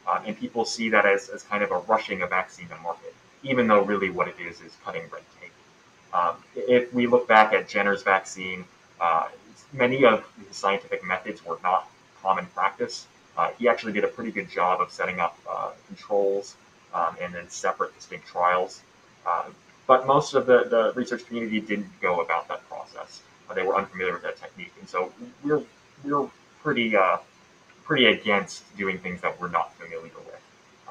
Um, 0.08 0.22
and 0.24 0.40
people 0.40 0.64
see 0.64 0.88
that 0.88 1.04
as, 1.04 1.28
as 1.28 1.42
kind 1.42 1.62
of 1.62 1.72
a 1.72 1.76
rushing 1.80 2.22
a 2.22 2.26
vaccine 2.26 2.68
to 2.68 2.76
market, 2.78 3.14
even 3.42 3.66
though 3.66 3.82
really 3.82 4.08
what 4.08 4.28
it 4.28 4.36
is 4.40 4.62
is 4.62 4.72
cutting 4.82 5.02
red. 5.12 5.20
Um, 6.14 6.36
if 6.54 6.94
we 6.94 7.06
look 7.06 7.26
back 7.26 7.52
at 7.52 7.68
Jenner's 7.68 8.02
vaccine, 8.02 8.64
uh, 9.00 9.28
many 9.72 10.04
of 10.04 10.24
his 10.46 10.56
scientific 10.56 11.04
methods 11.04 11.44
were 11.44 11.58
not 11.62 11.90
common 12.22 12.46
practice. 12.54 13.06
Uh, 13.36 13.50
he 13.58 13.68
actually 13.68 13.92
did 13.92 14.04
a 14.04 14.08
pretty 14.08 14.30
good 14.30 14.48
job 14.48 14.80
of 14.80 14.90
setting 14.92 15.18
up 15.18 15.36
uh, 15.50 15.70
controls 15.88 16.54
um, 16.94 17.16
and 17.20 17.34
then 17.34 17.48
separate 17.48 17.94
distinct 17.96 18.26
trials. 18.26 18.80
Uh, 19.26 19.44
but 19.86 20.06
most 20.06 20.34
of 20.34 20.46
the, 20.46 20.64
the 20.70 20.92
research 20.94 21.26
community 21.26 21.60
didn't 21.60 21.90
go 22.00 22.20
about 22.20 22.46
that 22.48 22.66
process. 22.68 23.20
Uh, 23.50 23.54
they 23.54 23.62
were 23.62 23.76
unfamiliar 23.76 24.12
with 24.12 24.22
that 24.22 24.36
technique. 24.36 24.72
And 24.78 24.88
so 24.88 25.12
we're, 25.42 25.62
we're 26.04 26.30
pretty 26.62 26.96
uh, 26.96 27.18
pretty 27.84 28.06
against 28.06 28.64
doing 28.76 28.98
things 28.98 29.20
that 29.20 29.38
we're 29.40 29.50
not 29.50 29.74
familiar 29.74 30.02
with. 30.02 30.40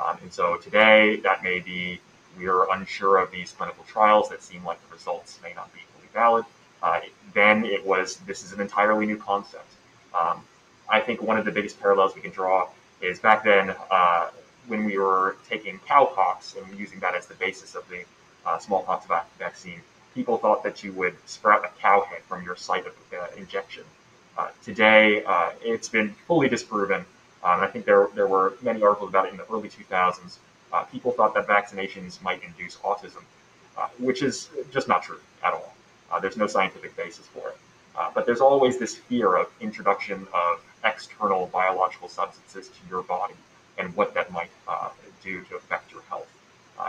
Um, 0.04 0.18
and 0.22 0.32
so 0.32 0.58
today, 0.58 1.18
that 1.18 1.44
may 1.44 1.60
be 1.60 2.00
we're 2.38 2.70
unsure 2.72 3.18
of 3.18 3.32
these 3.32 3.52
clinical 3.52 3.84
trials 3.86 4.30
that 4.30 4.42
seem 4.42 4.64
like 4.64 4.80
the 4.88 4.94
results 4.94 5.40
may 5.44 5.54
not 5.54 5.74
be 5.74 5.80
fully 5.94 6.08
valid. 6.14 6.46
Uh, 6.82 7.00
then 7.34 7.66
it 7.66 7.86
was 7.86 8.18
this 8.28 8.44
is 8.44 8.52
an 8.52 8.62
entirely 8.62 9.06
new 9.06 9.18
concept. 9.18 9.72
Um, 10.14 10.44
I 10.90 11.00
think 11.00 11.22
one 11.22 11.38
of 11.38 11.46
the 11.46 11.52
biggest 11.52 11.80
parallels 11.80 12.16
we 12.16 12.22
can 12.22 12.32
draw 12.32 12.68
is 13.02 13.20
back 13.20 13.44
then 13.44 13.76
uh, 13.90 14.30
when 14.68 14.84
we 14.86 14.98
were 14.98 15.38
taking 15.50 15.80
cowpox 15.80 16.56
and 16.58 16.80
using 16.80 17.00
that 17.00 17.16
as 17.16 17.28
the 17.28 17.36
basis 17.36 17.76
of 17.76 17.88
the 17.90 18.04
uh, 18.46 18.58
smallpox 18.60 19.08
vaccine. 19.40 19.82
People 20.14 20.38
thought 20.38 20.64
that 20.64 20.84
you 20.84 20.92
would 20.94 21.16
sprout 21.26 21.66
a 21.66 21.70
cow 21.82 22.02
head 22.02 22.22
from 22.24 22.44
your 22.44 22.56
site 22.56 22.86
of 22.86 22.94
uh, 23.14 23.26
injection. 23.36 23.84
Uh, 24.38 24.50
today, 24.64 25.24
uh, 25.24 25.52
it's 25.62 25.90
been 25.90 26.14
fully 26.28 26.48
disproven. 26.50 27.06
Um, 27.44 27.60
I 27.62 27.68
think 27.68 27.86
there 27.86 28.08
there 28.16 28.28
were 28.28 28.54
many 28.62 28.82
articles 28.84 29.10
about 29.10 29.26
it 29.28 29.32
in 29.32 29.38
the 29.38 29.46
early 29.52 29.70
2000s. 29.70 30.38
Uh, 30.74 30.84
people 30.86 31.12
thought 31.12 31.36
that 31.36 31.48
vaccinations 31.48 32.22
might 32.24 32.44
induce 32.44 32.78
autism, 32.78 33.22
uh, 33.78 33.88
which 34.00 34.24
is 34.24 34.50
just 34.72 34.88
not 34.88 35.04
true 35.04 35.20
at 35.44 35.54
all. 35.54 35.74
Uh, 36.12 36.20
there's 36.20 36.36
no 36.36 36.48
scientific 36.48 36.96
basis 36.98 37.28
for 37.28 37.50
it. 37.50 37.58
Uh, 37.96 38.10
but 38.16 38.26
there's 38.26 38.42
always 38.42 38.80
this 38.80 38.96
fear 38.96 39.36
of 39.36 39.48
introduction 39.62 40.28
of 40.34 40.60
external 40.84 41.46
biological 41.54 42.10
substances 42.10 42.70
to 42.70 42.90
your 42.90 43.04
body 43.04 43.36
and 43.78 43.96
what 43.96 44.16
that 44.16 44.32
might 44.32 44.50
do 45.24 45.42
to 45.44 45.56
affect 45.56 45.92
your 45.92 46.02
health. 46.10 46.28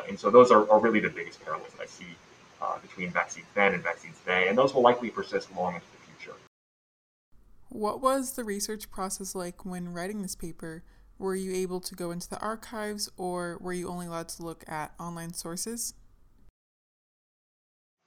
and 0.08 0.18
so 0.18 0.28
those 0.28 0.50
are, 0.50 0.68
are, 0.70 0.80
really 0.80 0.98
the 0.98 1.08
biggest 1.08 1.44
parallels 1.44 1.70
that 1.72 1.82
I 1.82 1.86
see 1.86 2.16
between 2.82 3.10
vaccines 3.10 3.46
then 3.54 3.74
and 3.74 3.82
vaccines 3.82 4.18
today, 4.20 4.48
and 4.48 4.58
those 4.58 4.74
will 4.74 4.82
likely 4.82 5.08
persist 5.10 5.54
long 5.54 5.74
into 5.74 5.86
the 5.92 6.16
future. 6.16 6.36
what 7.68 8.00
was 8.00 8.32
the 8.32 8.44
research 8.44 8.90
process 8.90 9.34
like 9.34 9.64
when 9.64 9.92
writing 9.92 10.22
this 10.22 10.34
paper? 10.34 10.82
Were 11.24 11.34
you 11.34 11.54
able 11.54 11.80
to 11.80 11.94
go 11.94 12.10
into 12.10 12.28
the 12.28 12.38
archives 12.40 13.10
or 13.16 13.56
were 13.62 13.72
you 13.72 13.88
only 13.88 14.04
allowed 14.04 14.28
to 14.28 14.42
look 14.42 14.62
at 14.68 14.92
online 15.00 15.32
sources? 15.32 15.94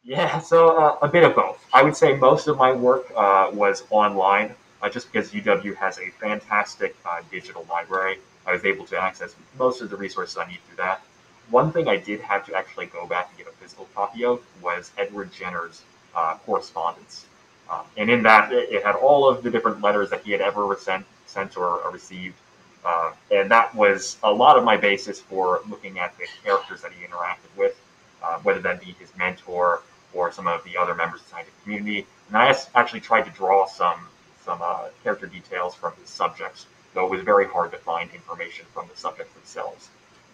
Yeah, 0.04 0.38
so 0.38 0.78
uh, 0.78 1.00
a 1.02 1.08
bit 1.08 1.24
of 1.24 1.34
both. 1.34 1.66
I 1.74 1.82
would 1.82 1.98
say 1.98 2.16
most 2.16 2.48
of 2.48 2.58
my 2.58 2.72
work 2.72 3.12
uh, 3.16 3.50
was 3.52 3.86
online, 3.90 4.54
uh, 4.84 4.90
just 4.90 5.12
because 5.12 5.32
UW 5.32 5.76
has 5.78 5.98
a 5.98 6.12
fantastic 6.22 6.96
uh, 7.10 7.24
digital 7.32 7.66
library. 7.68 8.20
I 8.46 8.52
was 8.52 8.64
able 8.64 8.86
to 8.86 9.02
access 9.02 9.34
most 9.58 9.82
of 9.82 9.90
the 9.90 9.98
resources 9.98 10.38
I 10.38 10.48
need 10.48 10.60
through 10.68 10.78
that. 10.78 11.02
One 11.50 11.72
thing 11.72 11.88
I 11.88 11.98
did 11.98 12.22
have 12.22 12.46
to 12.46 12.54
actually 12.54 12.86
go 12.86 13.08
back 13.08 13.30
and 13.30 13.40
get 13.40 13.48
a 13.48 13.58
physical 13.58 13.88
copy 13.96 14.26
of 14.26 14.44
was 14.62 14.92
Edward 14.96 15.34
Jenner's 15.34 15.82
uh, 16.14 16.36
correspondence. 16.46 17.26
Um, 17.68 17.82
and 17.98 18.12
in 18.12 18.22
that, 18.22 18.54
it, 18.54 18.70
it, 18.72 18.86
had 18.86 18.94
all 18.94 19.28
of 19.28 19.42
the 19.42 19.50
different 19.50 19.82
letters 19.82 20.12
that 20.12 20.22
he 20.24 20.34
had 20.34 20.42
ever 20.42 20.78
sent, 20.80 21.04
sent 21.26 21.58
or, 21.58 21.80
or 21.80 21.90
received. 21.90 22.36
Uh, 22.86 23.12
and 23.32 23.52
that 23.52 23.74
was 23.76 24.18
a 24.24 24.32
lot 24.32 24.58
of 24.58 24.64
my 24.64 24.78
basis 24.78 25.20
for 25.20 25.62
looking 25.70 26.00
at 26.00 26.18
the 26.18 26.26
characters 26.44 26.82
that 26.82 26.92
he 26.94 27.06
interacted 27.06 27.56
with, 27.58 27.76
uh, 28.24 28.40
whether 28.40 28.60
that 28.60 28.80
be 28.80 28.96
his 29.00 29.10
mentor 29.18 29.82
or 30.14 30.32
some 30.32 30.48
of 30.48 30.64
the 30.64 30.78
other 30.78 30.96
members 30.96 31.20
of 31.22 31.26
the 31.28 31.32
scientific 31.32 31.64
community. 31.64 32.06
And 32.30 32.38
I 32.38 32.56
actually 32.76 33.02
tried 33.02 33.24
to 33.24 33.32
draw 33.32 33.66
some 33.66 34.00
some 34.44 34.62
uh, 34.62 34.88
character 35.04 35.28
details 35.28 35.76
from 35.76 35.92
his 36.00 36.10
subjects, 36.10 36.68
though 36.94 37.06
it 37.06 37.12
was 37.12 37.22
very 37.22 37.46
hard 37.46 37.70
to 37.72 37.78
find 37.78 38.10
information 38.14 38.66
from 38.74 38.88
the 38.88 38.98
subjects 38.98 39.34
themselves. 39.34 39.90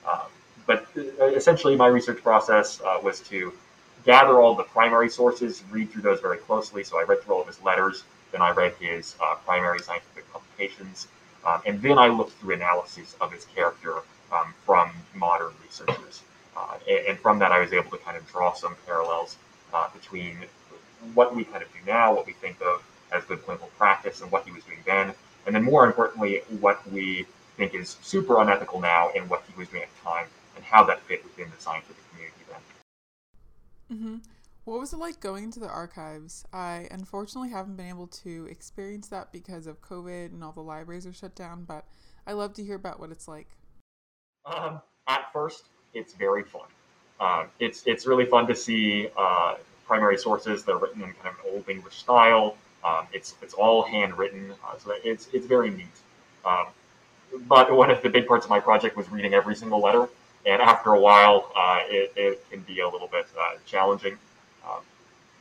Um, 0.08 0.28
but 0.68 0.86
uh, 0.96 1.26
essentially, 1.26 1.76
my 1.76 1.88
research 1.88 2.22
process 2.22 2.80
uh, 2.82 3.00
was 3.02 3.20
to 3.22 3.52
gather 4.06 4.40
all 4.40 4.54
the 4.54 4.64
primary 4.64 5.10
sources, 5.10 5.64
read 5.72 5.92
through 5.92 6.04
those 6.04 6.20
very 6.20 6.38
closely. 6.38 6.84
So 6.84 7.00
I 7.00 7.04
read 7.04 7.24
through 7.24 7.36
all 7.36 7.42
of 7.42 7.48
his 7.48 7.62
letters, 7.64 8.04
then 8.32 8.42
I 8.42 8.52
read 8.52 8.74
his 8.80 9.16
uh, 9.22 9.36
primary 9.46 9.80
scientific 9.80 10.32
publications, 10.32 11.08
um, 11.46 11.62
and 11.66 11.82
then 11.82 11.98
I 11.98 12.08
looked 12.08 12.34
through 12.34 12.56
analyses 12.56 13.16
of 13.22 13.32
his 13.32 13.46
character 13.46 13.98
um, 14.32 14.54
from 14.66 14.92
modern 15.14 15.54
researchers. 15.64 16.22
Uh, 16.56 16.78
and, 16.90 17.08
and, 17.08 17.20
from 17.20 17.40
that, 17.40 17.52
I 17.52 17.60
was 17.60 17.74
able 17.74 17.90
to 17.92 17.98
kind 17.98 18.16
of 18.16 18.28
draw 18.32 18.54
some 18.54 18.76
parallels 18.86 19.38
uh, 19.74 19.90
between 19.90 20.38
what 21.14 21.36
we 21.36 21.44
kind 21.44 21.64
of 21.64 21.72
do 21.74 21.80
now, 21.86 22.14
what 22.14 22.28
we 22.28 22.34
think 22.34 22.62
of 22.62 22.84
as 23.12 23.24
good 23.26 23.44
clinical 23.44 23.70
practice, 23.78 24.22
and 24.22 24.32
what 24.32 24.46
he 24.46 24.52
was 24.52 24.64
doing 24.64 24.80
then. 24.86 25.14
And 25.46 25.56
then, 25.56 25.64
more 25.64 25.86
importantly, 25.86 26.42
what 26.60 26.90
we 26.92 27.26
think 27.58 27.74
is 27.74 27.98
super 28.02 28.42
unethical 28.42 28.80
now 28.80 29.10
and 29.16 29.30
what 29.30 29.44
he 29.48 29.60
was 29.60 29.68
doing 29.70 29.84
at 29.84 29.90
the 29.96 30.10
time, 30.10 30.28
and 30.56 30.64
how 30.64 30.84
that 30.86 31.02
fit 31.02 31.24
within 31.24 31.50
the 31.50 31.62
scientific 31.62 32.04
Mm-hmm. 33.94 34.16
What 34.66 34.80
was 34.80 34.94
it 34.94 34.98
like 34.98 35.20
going 35.20 35.52
to 35.52 35.60
the 35.60 35.68
archives? 35.68 36.46
I 36.54 36.88
unfortunately 36.90 37.50
haven't 37.50 37.76
been 37.76 37.90
able 37.90 38.08
to 38.08 38.48
experience 38.50 39.08
that 39.10 39.32
because 39.34 39.68
of 39.68 39.82
COVID 39.82 40.28
and 40.28 40.44
all 40.44 40.54
the 40.54 40.62
libraries 40.62 41.06
are 41.06 41.14
shut 41.14 41.36
down, 41.36 41.66
but 41.66 41.86
I 42.26 42.32
love 42.32 42.54
to 42.54 42.64
hear 42.64 42.76
about 42.76 43.00
what 43.00 43.12
it's 43.12 43.28
like. 43.28 43.48
Um, 44.46 44.82
at 45.08 45.32
first, 45.34 45.66
it's 45.94 46.14
very 46.14 46.44
fun. 46.44 46.68
Uh, 47.20 47.46
it's 47.60 47.84
it's 47.86 48.08
really 48.08 48.26
fun 48.26 48.48
to 48.48 48.56
see 48.56 49.10
uh, 49.18 49.56
primary 49.86 50.18
sources 50.18 50.64
that 50.64 50.72
are 50.72 50.78
written 50.78 51.02
in 51.02 51.12
kind 51.14 51.28
of 51.28 51.46
an 51.46 51.52
old 51.54 51.70
English 51.70 51.98
style. 51.98 52.56
Um, 52.86 53.08
it's 53.12 53.36
it's 53.42 53.54
all 53.54 53.84
handwritten, 53.84 54.54
uh, 54.66 54.78
so 54.78 54.94
it's 55.04 55.28
it's 55.34 55.46
very 55.46 55.72
neat. 55.72 55.88
Um, 56.46 56.68
but 57.48 57.72
one 57.76 57.92
of 57.92 58.02
the 58.02 58.10
big 58.10 58.28
parts 58.28 58.46
of 58.46 58.50
my 58.50 58.60
project 58.60 58.96
was 58.96 59.10
reading 59.10 59.34
every 59.34 59.56
single 59.56 59.82
letter 59.82 60.08
and 60.46 60.62
after 60.62 60.92
a 60.92 61.00
while, 61.00 61.52
uh, 61.56 61.80
it, 61.88 62.12
it, 62.16 62.50
can 62.50 62.62
be 62.62 62.82
a 62.82 62.88
little 62.88 63.08
bit 63.08 63.26
uh, 63.40 63.56
challenging. 63.66 64.18
Um, 64.68 64.82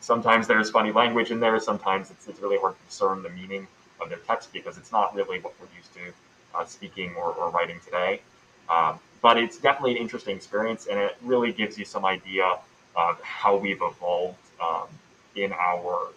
sometimes 0.01 0.47
there's 0.47 0.71
funny 0.71 0.93
language 0.93 1.31
in 1.31 1.41
there. 1.41 1.59
Sometimes 1.61 2.11
it's, 2.11 2.29
it's 2.29 2.41
really 2.41 2.59
hard 2.59 2.75
to 2.79 2.85
discern 2.87 3.23
the 3.23 3.31
meaning 3.31 3.67
of 4.01 4.09
their 4.09 4.19
text 4.19 4.53
because 4.53 4.77
it's 4.79 4.93
not 4.93 5.15
really 5.15 5.39
what 5.41 5.55
we're 5.61 5.69
used 5.77 5.93
to 5.95 6.13
uh, 6.55 6.65
speaking 6.65 7.15
or, 7.17 7.33
or, 7.33 7.51
writing 7.51 7.81
today. 7.85 8.21
Um, 8.69 8.99
but 9.23 9.39
it's 9.39 9.59
definitely 9.59 9.93
an 9.93 9.99
interesting 9.99 10.37
experience, 10.37 10.87
and 10.87 10.99
it 10.99 11.17
really 11.23 11.53
gives 11.53 11.79
you 11.79 11.85
some 11.85 12.05
idea 12.05 12.59
of 12.97 13.21
how 13.23 13.57
we've 13.57 13.81
evolved 13.81 14.39
um, 14.63 14.89
in 15.37 15.53
our 15.53 16.09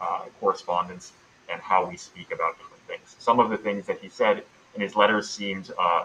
uh, 0.00 0.24
correspondence 0.38 1.12
and 1.50 1.60
how 1.60 1.88
we 1.88 1.96
speak 1.96 2.32
about 2.32 2.58
different 2.58 2.82
things. 2.86 3.16
Some 3.18 3.40
of 3.40 3.50
the 3.50 3.56
things 3.56 3.86
that 3.86 3.98
he 4.00 4.08
said 4.08 4.44
in 4.74 4.80
his 4.80 4.94
letters 4.94 5.28
seemed 5.28 5.72
uh, 5.78 6.04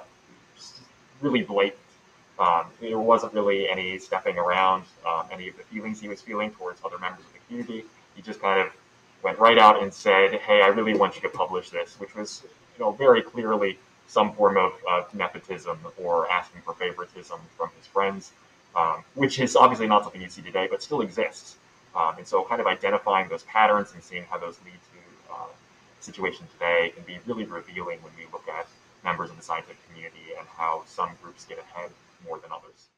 really 1.22 1.42
blatant 1.42 1.80
um, 2.40 2.66
there 2.80 3.00
wasn't 3.00 3.34
really 3.34 3.68
any 3.68 3.98
stepping 3.98 4.38
around 4.38 4.84
um, 5.08 5.26
any 5.32 5.48
of 5.50 5.58
the 5.58 5.64
feelings 5.64 6.00
he 6.00 6.08
was 6.08 6.22
feeling 6.22 6.52
towards 6.52 6.80
other 6.86 7.00
members 7.00 7.26
of 7.26 7.34
the 7.34 7.40
community. 7.48 7.84
He 8.16 8.22
just 8.22 8.40
kind 8.42 8.60
of 8.62 8.72
went 9.24 9.40
right 9.40 9.58
out 9.58 9.82
and 9.82 9.92
said, 9.94 10.34
"Hey, 10.34 10.62
I 10.62 10.68
really 10.68 10.94
want 10.94 11.16
you 11.16 11.22
to 11.22 11.30
publish 11.30 11.70
this," 11.70 12.00
which 12.00 12.16
was, 12.16 12.44
you 12.78 12.84
know, 12.84 12.92
very 12.92 13.22
clearly 13.22 13.80
some 14.08 14.34
form 14.34 14.58
of 14.58 14.74
uh, 14.90 15.04
nepotism 15.14 15.80
or 15.98 16.30
asking 16.32 16.62
for 16.62 16.74
favoritism 16.76 17.40
from 17.58 17.70
his 17.78 17.88
friends, 17.88 18.32
um, 18.76 19.04
which 19.16 19.40
is 19.40 19.56
obviously 19.56 19.88
not 19.88 20.04
something 20.04 20.22
you 20.22 20.30
see 20.30 20.42
today, 20.42 20.68
but 20.70 20.82
still 20.84 21.02
exists. 21.02 21.56
Um, 21.96 22.16
and 22.18 22.28
so, 22.28 22.44
kind 22.44 22.62
of 22.62 22.68
identifying 22.68 23.28
those 23.30 23.44
patterns 23.44 23.94
and 23.94 24.04
seeing 24.04 24.24
how 24.30 24.38
those 24.38 24.60
lead 24.64 24.74
to 24.74 25.34
uh, 25.34 25.48
situations 26.02 26.50
today 26.54 26.94
can 26.96 27.04
be 27.04 27.18
really 27.26 27.46
revealing 27.46 28.00
when 28.04 28.14
we 28.16 28.26
look 28.32 28.48
at 28.48 28.68
members 29.04 29.32
of 29.32 29.38
the 29.38 29.44
scientific 29.44 29.78
community 29.88 30.36
and 30.38 30.48
how 30.56 30.84
some 30.86 31.10
groups 31.24 31.46
get 31.46 31.58
ahead 31.58 31.90
more 32.26 32.40
than 32.40 32.52
others. 32.52 32.90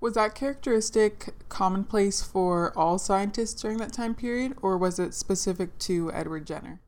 Was 0.00 0.14
that 0.14 0.34
characteristic 0.34 1.34
commonplace 1.48 2.22
for 2.22 2.76
all 2.76 2.98
scientists 2.98 3.60
during 3.60 3.78
that 3.78 3.92
time 3.92 4.14
period, 4.14 4.56
or 4.60 4.76
was 4.76 4.98
it 4.98 5.14
specific 5.14 5.78
to 5.80 6.12
Edward 6.12 6.46
Jenner? 6.46 6.80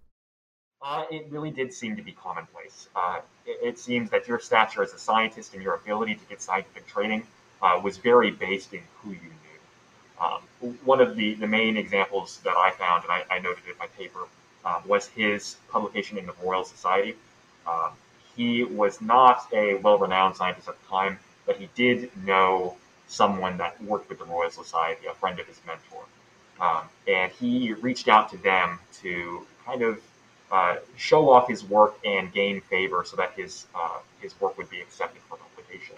Uh, 0.83 1.05
it 1.11 1.27
really 1.31 1.51
did 1.51 1.73
seem 1.73 1.97
to 1.97 2.03
be 2.03 2.13
commonplace. 2.13 2.89
Uh, 2.95 3.21
it, 3.47 3.59
it, 3.63 3.79
seems 3.79 4.11
that 4.11 4.29
your 4.29 4.39
stature 4.39 4.83
as 4.83 4.93
a 4.93 4.99
scientist 4.99 5.55
and 5.55 5.63
your 5.63 5.75
ability 5.75 6.15
to 6.15 6.25
get 6.27 6.41
scientific 6.41 6.87
training 6.87 7.27
uh, 7.63 7.81
was 7.83 7.97
very 7.97 8.31
based 8.31 8.73
in 8.73 8.81
who 9.03 9.11
you 9.11 9.19
knew. 9.21 10.21
Um, 10.21 10.75
one 10.85 11.01
of 11.01 11.17
the, 11.17 11.35
the 11.35 11.47
main 11.47 11.77
examples 11.77 12.39
that 12.45 12.57
I 12.57 12.71
found, 12.71 13.05
and 13.05 13.13
I, 13.13 13.25
I 13.31 13.39
noted 13.41 13.65
in 13.69 13.77
my 13.79 13.87
paper, 13.87 14.21
uh, 14.65 14.81
was 14.87 15.09
his 15.09 15.57
publication 15.71 16.19
in 16.19 16.27
the 16.27 16.35
Royal 16.43 16.65
Society. 16.65 17.17
Um, 17.67 17.91
he 18.39 18.63
was 18.63 19.01
not 19.01 19.49
a 19.53 19.75
well-renowned 19.75 20.37
scientist 20.37 20.69
at 20.69 20.81
the 20.81 20.89
time, 20.89 21.19
but 21.45 21.57
he 21.57 21.69
did 21.75 22.09
know 22.25 22.77
someone 23.09 23.59
that 23.59 23.83
worked 23.83 24.09
with 24.09 24.21
the 24.21 24.25
Royal 24.25 24.49
Society, 24.49 25.07
a 25.07 25.15
friend 25.15 25.41
of 25.41 25.47
his 25.49 25.61
mentor. 25.67 26.05
Um, 26.61 26.89
and 27.09 27.33
he 27.33 27.73
reached 27.73 28.07
out 28.07 28.31
to 28.31 28.37
them 28.37 28.79
to 29.03 29.45
kind 29.67 29.83
of 29.83 30.01
uh, 30.53 30.77
show 30.97 31.31
off 31.31 31.49
his 31.49 31.65
work 31.65 31.99
and 32.05 32.33
gain 32.33 32.61
favor 32.61 33.05
so 33.05 33.17
that 33.17 33.33
his, 33.33 33.67
uh, 33.75 33.99
his 34.23 34.41
work 34.41 34.57
would 34.57 34.71
be 34.71 34.81
accepted 34.81 35.21
for 35.29 35.37
publication, 35.37 35.97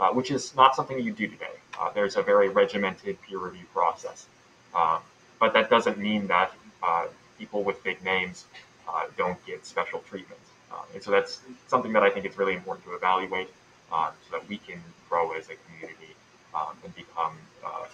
uh, 0.00 0.08
which 0.12 0.30
is 0.30 0.56
not 0.56 0.74
something 0.74 0.98
you 0.98 1.12
do 1.12 1.28
today. 1.28 1.56
Uh, 1.78 1.90
there's 1.92 2.16
a 2.16 2.22
very 2.22 2.48
regimented 2.48 3.20
peer 3.20 3.38
review 3.38 3.66
process. 3.74 4.26
Um, 4.74 5.00
but 5.38 5.52
that 5.52 5.68
doesn't 5.68 5.98
mean 5.98 6.26
that 6.28 6.52
uh, 6.82 7.06
people 7.38 7.62
with 7.62 7.84
big 7.84 8.02
names 8.02 8.46
uh, 8.88 9.02
don't 9.18 9.44
get 9.44 9.66
special 9.66 10.00
treatment. 10.08 10.40
Um, 10.72 10.84
and 10.94 11.02
so 11.02 11.10
that's 11.10 11.40
something 11.68 11.92
that 11.92 12.02
I 12.02 12.10
think 12.10 12.24
is 12.24 12.38
really 12.38 12.54
important 12.54 12.86
to 12.86 12.94
evaluate 12.94 13.48
uh, 13.92 14.10
so 14.24 14.38
that 14.38 14.48
we 14.48 14.58
can 14.58 14.80
grow 15.08 15.32
as 15.32 15.48
a 15.50 15.56
community 15.66 16.14
um, 16.54 16.76
and 16.84 16.94
become 16.94 17.36
uh, 17.64 17.86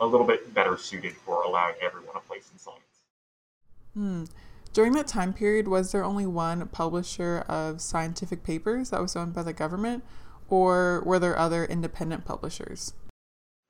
a 0.00 0.06
little 0.06 0.26
bit 0.26 0.54
better 0.54 0.76
suited 0.76 1.12
for 1.12 1.42
allowing 1.42 1.74
everyone 1.82 2.16
a 2.16 2.20
place 2.20 2.48
in 2.52 2.58
science. 2.58 2.80
Hmm. 3.94 4.24
During 4.72 4.92
that 4.92 5.06
time 5.06 5.34
period, 5.34 5.68
was 5.68 5.92
there 5.92 6.02
only 6.02 6.26
one 6.26 6.66
publisher 6.68 7.44
of 7.48 7.80
scientific 7.80 8.42
papers 8.42 8.90
that 8.90 9.02
was 9.02 9.14
owned 9.16 9.34
by 9.34 9.42
the 9.42 9.52
government, 9.52 10.02
or 10.48 11.02
were 11.04 11.18
there 11.18 11.38
other 11.38 11.64
independent 11.64 12.24
publishers? 12.24 12.94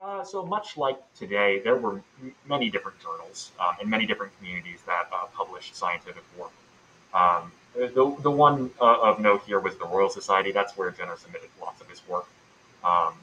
Uh, 0.00 0.22
so 0.22 0.44
much 0.44 0.76
like 0.76 0.98
today, 1.14 1.60
there 1.64 1.76
were 1.76 2.02
m- 2.22 2.34
many 2.48 2.70
different 2.70 3.00
journals 3.00 3.52
um, 3.58 3.74
and 3.80 3.88
many 3.88 4.06
different 4.06 4.36
communities 4.38 4.80
that 4.86 5.08
uh, 5.12 5.26
published 5.34 5.74
scientific 5.74 6.22
work. 6.38 6.52
Um, 7.14 7.52
the, 7.74 8.16
the 8.20 8.30
one 8.30 8.70
uh, 8.80 9.00
of 9.00 9.20
note 9.20 9.42
here 9.46 9.60
was 9.60 9.76
the 9.76 9.86
Royal 9.86 10.10
Society. 10.10 10.52
That's 10.52 10.76
where 10.76 10.90
Jenner 10.90 11.16
submitted 11.16 11.48
lots 11.60 11.80
of 11.80 11.88
his 11.88 12.06
work. 12.08 12.26
Um, 12.84 13.14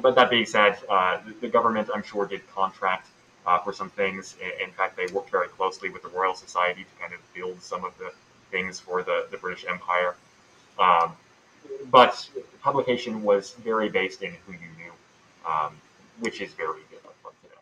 but 0.00 0.14
that 0.14 0.30
being 0.30 0.46
said, 0.46 0.78
uh, 0.88 1.18
the, 1.26 1.32
the, 1.42 1.48
government, 1.48 1.88
I'm 1.94 2.02
sure, 2.02 2.26
did 2.26 2.46
contract 2.52 3.08
uh, 3.46 3.58
for 3.58 3.72
some 3.72 3.90
things. 3.90 4.36
In 4.62 4.70
fact, 4.72 4.96
they 4.96 5.06
worked 5.12 5.30
very 5.30 5.48
closely 5.48 5.88
with 5.88 6.02
the 6.02 6.08
Royal 6.08 6.34
Society 6.34 6.84
to 6.84 7.00
kind 7.00 7.12
of 7.12 7.20
build 7.34 7.62
some 7.62 7.84
of 7.84 7.96
the 7.98 8.12
things 8.50 8.80
for 8.80 9.02
the, 9.02 9.26
the 9.30 9.36
British 9.36 9.64
Empire. 9.68 10.14
Um, 10.78 11.12
but 11.90 12.28
publication 12.62 13.22
was 13.22 13.52
very 13.54 13.88
based 13.88 14.22
in 14.22 14.32
who 14.46 14.52
you 14.52 14.58
knew, 14.78 14.92
um, 15.48 15.76
which 16.20 16.40
is 16.40 16.52
very 16.52 16.80
different 16.90 17.16
from 17.22 17.32
today. 17.42 17.60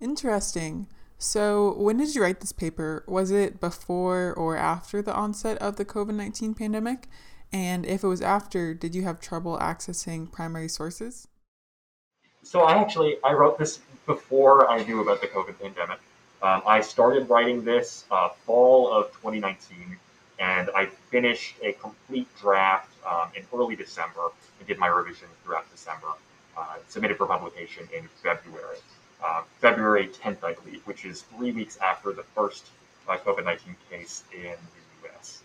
Interesting. 0.00 0.86
So, 1.22 1.74
when 1.74 1.98
did 1.98 2.16
you 2.16 2.20
write 2.20 2.40
this 2.40 2.50
paper? 2.50 3.04
Was 3.06 3.30
it 3.30 3.60
before 3.60 4.34
or 4.34 4.56
after 4.56 5.00
the 5.00 5.14
onset 5.14 5.56
of 5.58 5.76
the 5.76 5.84
COVID 5.84 6.14
19 6.14 6.52
pandemic? 6.52 7.06
And 7.52 7.86
if 7.86 8.02
it 8.02 8.08
was 8.08 8.20
after, 8.20 8.74
did 8.74 8.92
you 8.96 9.02
have 9.04 9.20
trouble 9.20 9.56
accessing 9.56 10.32
primary 10.32 10.66
sources? 10.66 11.28
So 12.42 12.62
I 12.62 12.76
actually 12.76 13.18
I 13.22 13.34
wrote 13.34 13.56
this 13.56 13.78
before 14.04 14.68
I 14.68 14.82
knew 14.82 15.00
about 15.00 15.20
the 15.20 15.28
COVID 15.28 15.60
pandemic. 15.60 16.00
Um, 16.42 16.60
I 16.66 16.80
started 16.80 17.30
writing 17.30 17.64
this 17.64 18.04
uh, 18.10 18.30
fall 18.44 18.92
of 18.92 19.12
2019, 19.12 19.96
and 20.40 20.70
I 20.74 20.86
finished 20.86 21.54
a 21.62 21.72
complete 21.74 22.26
draft 22.36 22.90
um, 23.06 23.30
in 23.36 23.44
early 23.54 23.76
December 23.76 24.32
and 24.58 24.66
did 24.66 24.76
my 24.76 24.88
revision 24.88 25.28
throughout 25.44 25.70
December. 25.70 26.08
Uh, 26.56 26.78
submitted 26.88 27.16
for 27.16 27.26
publication 27.26 27.88
in 27.96 28.08
February, 28.22 28.78
uh, 29.22 29.42
February 29.60 30.08
10th, 30.08 30.44
I 30.44 30.54
believe, 30.54 30.82
which 30.86 31.04
is 31.04 31.22
three 31.22 31.52
weeks 31.52 31.78
after 31.78 32.12
the 32.12 32.22
first 32.34 32.66
uh, 33.08 33.16
COVID 33.18 33.44
19 33.44 33.76
case 33.90 34.24
in 34.32 34.42
the 34.42 35.08
US. 35.08 35.42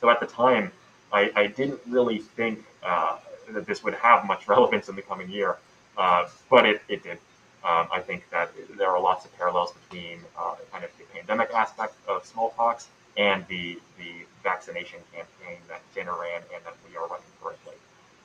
So 0.00 0.10
at 0.10 0.20
the 0.20 0.26
time, 0.26 0.72
I, 1.12 1.30
I 1.34 1.46
didn't 1.46 1.80
really 1.86 2.18
think 2.18 2.64
uh, 2.82 3.18
that 3.50 3.66
this 3.66 3.84
would 3.84 3.94
have 3.94 4.26
much 4.26 4.48
relevance 4.54 4.88
in 4.88 4.96
the 4.96 5.02
coming 5.02 5.30
year, 5.30 5.56
uh, 5.96 6.28
but 6.50 6.66
it, 6.66 6.82
it 6.88 7.02
did. 7.02 7.18
Um, 7.64 7.86
I 7.92 8.00
think 8.00 8.24
that 8.30 8.50
there 8.76 8.88
are 8.88 9.00
lots 9.00 9.24
of 9.24 9.36
parallels 9.38 9.72
between 9.72 10.18
uh, 10.36 10.56
kind 10.72 10.84
of 10.84 10.90
the 10.98 11.04
pandemic 11.14 11.54
aspect 11.54 11.94
of 12.08 12.26
smallpox 12.26 12.88
and 13.16 13.46
the 13.46 13.78
the 13.98 14.10
vaccination 14.42 14.98
campaign 15.14 15.58
that 15.68 15.80
Jenner 15.94 16.18
ran 16.18 16.42
and 16.54 16.64
that 16.64 16.74
we 16.88 16.96
are 16.96 17.06
running 17.06 17.24
currently. 17.40 17.74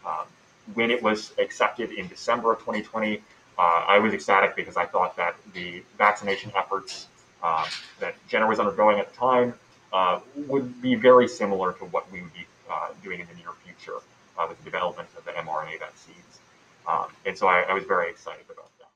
Um, 0.05 0.25
when 0.73 0.89
it 0.89 1.03
was 1.03 1.33
accepted 1.37 1.91
in 1.91 2.07
December 2.07 2.53
of 2.53 2.59
2020, 2.59 3.21
uh, 3.57 3.85
I 3.87 3.99
was 3.99 4.13
ecstatic 4.13 4.55
because 4.55 4.77
I 4.77 4.85
thought 4.85 5.15
that 5.17 5.35
the 5.53 5.83
vaccination 5.97 6.51
efforts 6.55 7.07
uh, 7.41 7.65
that 7.99 8.15
Jenner 8.27 8.47
was 8.47 8.59
undergoing 8.59 8.99
at 8.99 9.11
the 9.11 9.17
time 9.17 9.53
uh, 9.93 10.19
would 10.35 10.81
be 10.81 10.95
very 10.95 11.27
similar 11.27 11.73
to 11.73 11.85
what 11.85 12.11
we 12.11 12.21
would 12.21 12.33
be 12.33 12.45
uh, 12.69 12.89
doing 13.03 13.19
in 13.19 13.27
the 13.27 13.35
near 13.35 13.51
future 13.63 13.99
uh, 14.37 14.45
with 14.47 14.57
the 14.59 14.65
development 14.65 15.09
of 15.17 15.25
the 15.25 15.31
mRNA 15.31 15.79
vaccines. 15.79 16.39
Um, 16.87 17.07
and 17.25 17.37
so 17.37 17.47
I, 17.47 17.61
I 17.61 17.73
was 17.73 17.83
very 17.85 18.09
excited 18.09 18.45
about 18.45 18.69
that. 18.79 18.87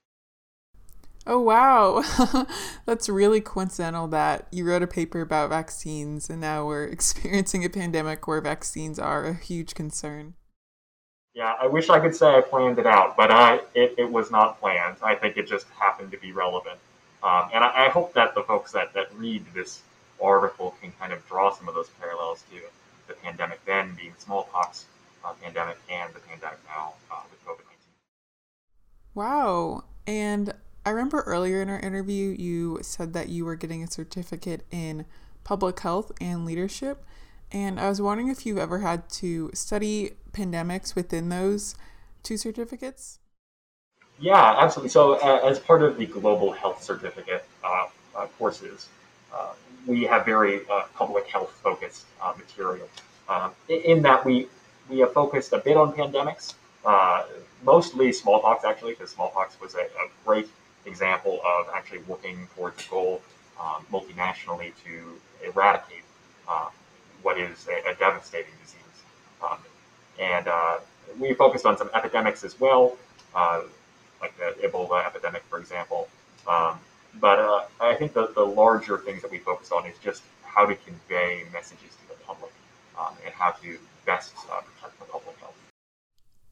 Oh, 1.25 1.39
wow. 1.39 2.03
That's 2.85 3.09
really 3.09 3.41
coincidental 3.41 4.07
that 4.09 4.47
you 4.51 4.65
wrote 4.65 4.83
a 4.83 4.87
paper 4.87 5.21
about 5.21 5.49
vaccines 5.49 6.29
and 6.29 6.41
now 6.41 6.65
we're 6.65 6.85
experiencing 6.87 7.65
a 7.65 7.69
pandemic 7.69 8.27
where 8.27 8.41
vaccines 8.41 8.99
are 8.99 9.25
a 9.25 9.33
huge 9.33 9.73
concern. 9.73 10.35
Yeah, 11.33 11.55
I 11.59 11.67
wish 11.67 11.89
I 11.89 11.99
could 11.99 12.15
say 12.15 12.27
I 12.27 12.41
planned 12.41 12.77
it 12.77 12.85
out, 12.85 13.15
but 13.15 13.31
I, 13.31 13.61
it, 13.73 13.95
it 13.97 14.11
was 14.11 14.31
not 14.31 14.59
planned. 14.59 14.97
I 15.01 15.15
think 15.15 15.37
it 15.37 15.47
just 15.47 15.65
happened 15.69 16.11
to 16.11 16.17
be 16.17 16.33
relevant. 16.33 16.77
Um, 17.23 17.49
and 17.53 17.63
I, 17.63 17.85
I, 17.85 17.89
hope 17.89 18.13
that 18.15 18.33
the 18.35 18.41
folks 18.41 18.71
that, 18.71 18.93
that 18.93 19.15
read 19.15 19.45
this 19.53 19.81
article 20.21 20.75
can 20.81 20.91
kind 20.99 21.13
of 21.13 21.25
draw 21.27 21.53
some 21.53 21.67
of 21.67 21.75
those 21.75 21.89
parallels 21.99 22.43
to 22.51 22.59
the 23.07 23.13
pandemic 23.13 23.63
then 23.65 23.93
being 23.95 24.13
smallpox 24.17 24.85
uh, 25.23 25.33
pandemic 25.41 25.77
and 25.89 26.13
the 26.13 26.19
pandemic 26.19 26.59
now 26.67 26.93
uh, 27.11 27.21
with 27.29 27.39
COVID 27.45 27.63
19. 27.65 27.77
Wow. 29.13 29.83
And 30.07 30.53
I 30.85 30.89
remember 30.89 31.21
earlier 31.21 31.61
in 31.61 31.69
our 31.69 31.79
interview, 31.79 32.35
you 32.37 32.79
said 32.81 33.13
that 33.13 33.29
you 33.29 33.45
were 33.45 33.55
getting 33.55 33.83
a 33.83 33.91
certificate 33.91 34.65
in 34.71 35.05
public 35.43 35.79
health 35.79 36.11
and 36.19 36.45
leadership. 36.45 37.05
And 37.51 37.79
I 37.79 37.89
was 37.89 38.01
wondering 38.01 38.29
if 38.29 38.45
you've 38.45 38.57
ever 38.57 38.79
had 38.79 39.09
to 39.09 39.51
study 39.53 40.13
pandemics 40.33 40.95
within 40.95 41.29
those 41.29 41.75
two 42.23 42.37
certificates? 42.37 43.19
Yeah, 44.19 44.55
absolutely. 44.59 44.89
So, 44.89 45.13
uh, 45.13 45.41
as 45.43 45.59
part 45.59 45.81
of 45.81 45.97
the 45.97 46.05
global 46.05 46.51
health 46.51 46.83
certificate 46.83 47.43
uh, 47.63 47.87
uh, 48.15 48.27
courses, 48.37 48.87
uh, 49.33 49.53
we 49.87 50.03
have 50.03 50.25
very 50.25 50.61
uh, 50.69 50.83
public 50.93 51.27
health 51.27 51.51
focused 51.63 52.05
uh, 52.21 52.33
material. 52.37 52.87
in 53.67 54.01
that 54.03 54.23
we 54.23 54.47
we 54.89 54.99
have 54.99 55.13
focused 55.13 55.53
a 55.53 55.57
bit 55.57 55.77
on 55.77 55.93
pandemics, 55.93 56.53
mostly 57.63 58.11
smallpox 58.11 58.63
actually, 58.63 58.93
because 58.93 59.09
smallpox 59.09 59.59
was 59.59 59.73
a, 59.75 59.83
a, 59.83 60.05
great 60.25 60.47
example 60.85 61.39
of 61.45 61.67
actually 61.73 61.99
working 62.07 62.47
towards 62.55 62.85
a 62.85 62.89
goal 62.89 63.21
um, 63.59 63.85
multinationally 63.91 64.71
to 64.83 64.93
eradicate 65.47 66.03
what 67.21 67.39
is 67.39 67.67
a, 67.67 67.91
a 67.91 67.95
devastating 67.95 68.53
disease. 68.63 68.97
Um, 69.43 69.57
and 70.21 70.47
uh, 70.47 70.77
we 71.19 71.33
focused 71.33 71.65
on 71.65 71.77
some 71.77 71.89
epidemics 71.93 72.43
as 72.43 72.59
well, 72.59 72.95
uh, 73.35 73.61
like 74.21 74.33
the 74.37 74.55
Ebola 74.65 75.05
epidemic, 75.05 75.43
for 75.49 75.59
example. 75.59 76.07
Um, 76.47 76.79
but 77.19 77.39
uh, 77.39 77.65
I 77.81 77.95
think 77.95 78.13
the, 78.13 78.31
the 78.33 78.45
larger 78.45 78.97
things 78.97 79.21
that 79.23 79.31
we 79.31 79.39
focused 79.39 79.71
on 79.71 79.85
is 79.85 79.97
just 80.01 80.23
how 80.43 80.65
to 80.65 80.75
convey 80.75 81.43
messages 81.51 81.95
to 82.01 82.07
the 82.09 82.23
public 82.23 82.51
um, 82.97 83.13
and 83.25 83.33
how 83.33 83.51
to 83.51 83.77
best 84.05 84.33
uh, 84.51 84.61
protect 84.61 84.99
the 84.99 85.05
public 85.05 85.37
health. 85.39 85.55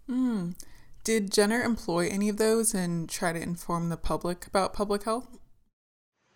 Mm. 0.09 0.55
Did 1.03 1.31
Jenner 1.31 1.61
employ 1.61 2.07
any 2.09 2.27
of 2.27 2.37
those 2.37 2.73
and 2.73 3.07
try 3.07 3.31
to 3.31 3.41
inform 3.41 3.89
the 3.89 3.97
public 3.97 4.47
about 4.47 4.73
public 4.73 5.03
health? 5.03 5.37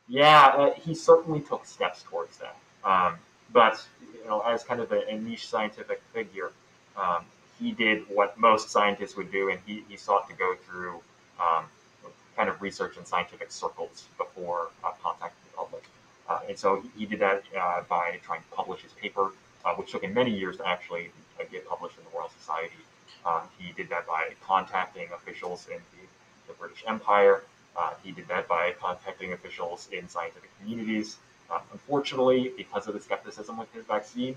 Yeah, 0.07 0.53
uh, 0.57 0.73
he 0.73 0.93
certainly 0.93 1.41
took 1.41 1.65
steps 1.65 2.03
towards 2.03 2.37
that. 2.37 2.57
Um, 2.83 3.17
but 3.51 3.83
you 4.01 4.29
know, 4.29 4.41
as 4.41 4.63
kind 4.63 4.79
of 4.79 4.91
a, 4.91 5.07
a 5.07 5.19
niche 5.19 5.47
scientific 5.47 6.01
figure, 6.13 6.51
um, 6.97 7.25
he 7.59 7.71
did 7.71 8.03
what 8.09 8.37
most 8.37 8.69
scientists 8.69 9.15
would 9.15 9.31
do, 9.31 9.49
and 9.49 9.59
he, 9.65 9.83
he 9.87 9.97
sought 9.97 10.27
to 10.29 10.35
go 10.35 10.55
through 10.65 11.01
um, 11.39 11.65
kind 12.35 12.49
of 12.49 12.61
research 12.61 12.97
in 12.97 13.05
scientific 13.05 13.51
circles 13.51 14.05
before 14.17 14.69
uh, 14.83 14.91
contacting 15.01 15.39
the 15.51 15.57
public. 15.57 15.83
Uh, 16.27 16.39
and 16.47 16.57
so 16.57 16.83
he 16.97 17.05
did 17.05 17.19
that 17.19 17.43
uh, 17.59 17.81
by 17.89 18.19
trying 18.23 18.41
to 18.41 18.47
publish 18.55 18.81
his 18.81 18.91
paper, 18.93 19.31
uh, 19.65 19.73
which 19.75 19.91
took 19.91 20.03
him 20.03 20.13
many 20.13 20.31
years 20.31 20.57
to 20.57 20.67
actually 20.67 21.11
uh, 21.39 21.43
get 21.51 21.67
published 21.67 21.97
in 21.97 22.03
the 22.05 22.17
Royal 22.17 22.29
Society. 22.39 22.73
Um, 23.25 23.41
he 23.57 23.71
did 23.73 23.89
that 23.89 24.07
by 24.07 24.31
contacting 24.43 25.07
officials 25.13 25.67
in 25.67 25.77
the, 25.77 26.07
the 26.47 26.53
British 26.53 26.83
Empire. 26.87 27.43
Uh, 27.77 27.91
he 28.03 28.11
did 28.11 28.27
that 28.27 28.47
by 28.47 28.73
contacting 28.79 29.33
officials 29.33 29.87
in 29.91 30.07
scientific 30.07 30.49
communities. 30.59 31.17
unfortunately, 31.71 32.51
because 32.57 32.87
of 32.87 32.93
the 32.93 32.99
skepticism 32.99 33.57
with 33.57 33.71
his 33.73 33.85
vaccine, 33.85 34.35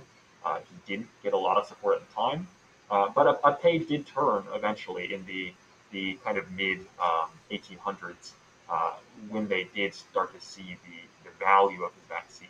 he 0.54 0.92
didn't 0.92 1.08
get 1.22 1.32
a 1.32 1.38
lot 1.38 1.56
of 1.56 1.66
support 1.66 1.96
at 1.96 2.08
the 2.08 2.14
time. 2.14 2.46
but 2.88 3.26
a, 3.26 3.48
a 3.48 3.52
page 3.52 3.88
did 3.88 4.06
turn 4.06 4.44
eventually 4.54 5.12
in 5.12 5.24
the 5.26 5.52
the 5.92 6.18
kind 6.24 6.38
of 6.38 6.50
mid 6.52 6.80
um, 7.00 7.28
1800s 7.50 8.32
uh, 8.68 8.92
when 9.28 9.48
they 9.48 9.68
did 9.74 9.94
start 9.94 10.34
to 10.38 10.44
see 10.44 10.76
the, 10.84 11.28
the 11.28 11.30
value 11.38 11.84
of 11.84 11.92
the 11.92 12.14
vaccine. 12.14 12.48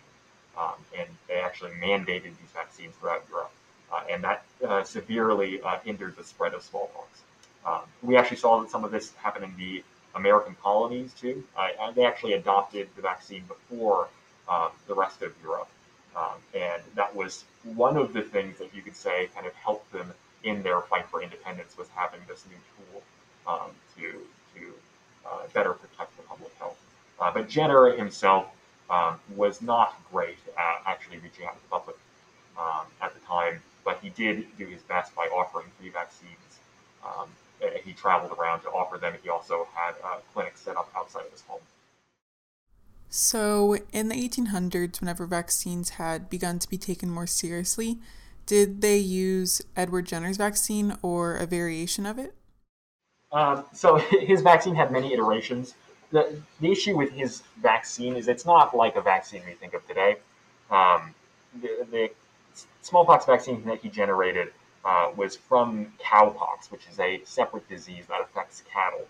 Um, 0.58 0.74
and 0.98 1.08
they 1.28 1.34
actually 1.34 1.72
mandated 1.72 2.24
these 2.24 2.52
vaccines 2.54 2.94
throughout 2.96 3.24
Europe. 3.30 3.52
Uh, 3.92 4.02
and 4.10 4.24
that 4.24 4.44
uh, 4.66 4.82
severely 4.82 5.60
uh, 5.60 5.78
hindered 5.84 6.16
the 6.16 6.24
spread 6.24 6.54
of 6.54 6.62
smallpox. 6.62 7.22
Um, 7.64 7.82
we 8.02 8.16
actually 8.16 8.38
saw 8.38 8.60
that 8.60 8.70
some 8.70 8.84
of 8.84 8.90
this 8.90 9.12
happen 9.14 9.44
in 9.44 9.54
the 9.56 9.84
American 10.14 10.56
colonies 10.62 11.12
too. 11.12 11.44
they 11.94 12.04
actually 12.04 12.32
adopted 12.32 12.88
the 12.96 13.02
vaccine 13.02 13.44
before 13.46 14.08
um, 14.48 14.70
the 14.86 14.94
rest 14.94 15.20
of 15.22 15.32
Europe. 15.42 15.68
Um, 16.16 16.38
and 16.54 16.82
that 16.94 17.14
was 17.14 17.44
one 17.74 17.96
of 17.96 18.12
the 18.12 18.22
things 18.22 18.58
that 18.58 18.74
you 18.74 18.82
could 18.82 18.96
say 18.96 19.28
kind 19.34 19.46
of 19.46 19.52
helped 19.54 19.92
them 19.92 20.12
in 20.44 20.62
their 20.62 20.80
fight 20.82 21.06
for 21.10 21.22
independence 21.22 21.76
was 21.76 21.88
having 21.94 22.20
this 22.28 22.44
new 22.48 22.56
tool 22.76 23.02
um, 23.46 23.70
to 23.96 24.12
to 24.54 24.72
uh, 25.28 25.46
better 25.52 25.72
protect 25.72 26.16
the 26.16 26.22
public 26.22 26.52
health. 26.58 26.78
Uh, 27.20 27.30
but 27.32 27.48
Jenner 27.48 27.92
himself 27.96 28.46
um, 28.88 29.18
was 29.34 29.60
not 29.60 29.96
great 30.10 30.38
at 30.56 30.82
actually 30.86 31.18
reaching 31.18 31.44
out 31.46 31.54
to 31.54 31.62
the 31.62 31.68
public 31.68 31.96
um, 32.58 32.86
at 33.02 33.12
the 33.14 33.20
time, 33.20 33.60
but 33.84 33.98
he 34.02 34.10
did 34.10 34.46
do 34.56 34.66
his 34.66 34.82
best 34.82 35.14
by 35.14 35.26
offering 35.26 35.66
free 35.78 35.90
vaccines. 35.90 36.32
Um, 37.04 37.28
he 37.84 37.92
traveled 37.92 38.36
around 38.38 38.60
to 38.60 38.68
offer 38.68 38.98
them. 38.98 39.14
He 39.22 39.28
also 39.28 39.66
had 39.74 39.94
uh, 40.04 40.18
clinics 40.32 40.60
set 40.60 40.76
up 40.76 40.90
outside 40.96 41.24
of 41.26 41.32
his 41.32 41.42
home. 41.42 41.60
So, 43.18 43.78
in 43.94 44.08
the 44.08 44.14
1800s, 44.14 45.00
whenever 45.00 45.24
vaccines 45.24 45.88
had 45.88 46.28
begun 46.28 46.58
to 46.58 46.68
be 46.68 46.76
taken 46.76 47.08
more 47.08 47.26
seriously, 47.26 47.98
did 48.44 48.82
they 48.82 48.98
use 48.98 49.62
Edward 49.74 50.04
Jenner's 50.04 50.36
vaccine 50.36 50.98
or 51.00 51.34
a 51.34 51.46
variation 51.46 52.04
of 52.04 52.18
it? 52.18 52.34
Um, 53.32 53.64
so, 53.72 53.96
his 54.20 54.42
vaccine 54.42 54.74
had 54.74 54.92
many 54.92 55.14
iterations. 55.14 55.76
The, 56.10 56.42
the 56.60 56.70
issue 56.70 56.94
with 56.94 57.10
his 57.10 57.42
vaccine 57.62 58.16
is 58.16 58.28
it's 58.28 58.44
not 58.44 58.76
like 58.76 58.96
a 58.96 59.00
vaccine 59.00 59.40
we 59.46 59.54
think 59.54 59.72
of 59.72 59.86
today. 59.88 60.16
Um, 60.70 61.14
the, 61.62 61.86
the, 61.90 62.10
smallpox 62.82 63.24
vaccine 63.24 63.64
that 63.64 63.80
he 63.80 63.88
generated 63.88 64.52
uh, 64.84 65.10
was 65.16 65.36
from 65.36 65.90
cowpox, 65.98 66.70
which 66.70 66.82
is 66.92 67.00
a 67.00 67.22
separate 67.24 67.66
disease 67.66 68.04
that 68.08 68.20
affects 68.20 68.62
cattle. 68.70 69.06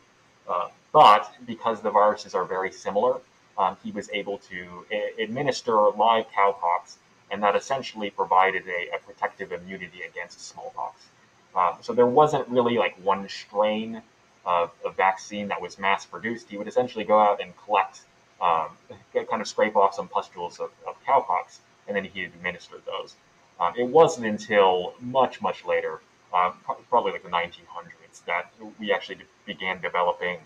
Uh, 0.48 0.68
but 0.92 1.34
because 1.44 1.82
the 1.82 1.90
viruses 1.90 2.36
are 2.36 2.44
very 2.44 2.70
similar, 2.70 3.18
um, 3.58 3.76
he 3.82 3.90
was 3.90 4.10
able 4.12 4.38
to 4.38 4.86
a- 4.90 5.22
administer 5.22 5.76
live 5.90 6.26
cowpox, 6.36 6.96
and 7.30 7.42
that 7.42 7.56
essentially 7.56 8.10
provided 8.10 8.64
a, 8.68 8.94
a 8.94 8.98
protective 8.98 9.52
immunity 9.52 10.02
against 10.08 10.40
smallpox. 10.40 11.06
Um, 11.54 11.76
so 11.80 11.92
there 11.92 12.06
wasn't 12.06 12.46
really 12.48 12.76
like 12.76 12.94
one 13.02 13.28
strain 13.28 14.02
of 14.44 14.70
a 14.84 14.90
vaccine 14.90 15.48
that 15.48 15.60
was 15.60 15.78
mass 15.78 16.04
produced. 16.04 16.48
He 16.50 16.56
would 16.56 16.68
essentially 16.68 17.04
go 17.04 17.18
out 17.18 17.40
and 17.40 17.52
collect, 17.64 18.02
um, 18.40 18.68
kind 19.14 19.40
of 19.40 19.48
scrape 19.48 19.74
off 19.74 19.94
some 19.94 20.08
pustules 20.08 20.60
of, 20.60 20.70
of 20.86 20.94
cowpox, 21.04 21.58
and 21.88 21.96
then 21.96 22.04
he 22.04 22.24
administered 22.24 22.82
those. 22.86 23.16
Um, 23.58 23.72
it 23.76 23.84
wasn't 23.86 24.26
until 24.26 24.94
much, 25.00 25.40
much 25.40 25.64
later, 25.64 26.00
uh, 26.32 26.52
probably 26.90 27.12
like 27.12 27.22
the 27.22 27.30
1900s, 27.30 28.24
that 28.26 28.52
we 28.78 28.92
actually 28.92 29.18
began 29.46 29.80
developing 29.80 30.38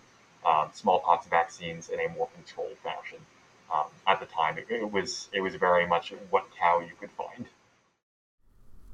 um, 0.45 0.69
smallpox 0.73 1.27
vaccines 1.27 1.89
in 1.89 1.99
a 1.99 2.09
more 2.09 2.29
controlled 2.35 2.77
fashion. 2.83 3.19
Um, 3.73 3.85
at 4.07 4.19
the 4.19 4.25
time, 4.25 4.57
it, 4.57 4.65
it, 4.69 4.91
was 4.91 5.29
it 5.33 5.41
was 5.41 5.55
very 5.55 5.87
much 5.87 6.13
what 6.29 6.45
cow 6.59 6.79
you 6.79 6.91
could 6.99 7.11
find. 7.11 7.45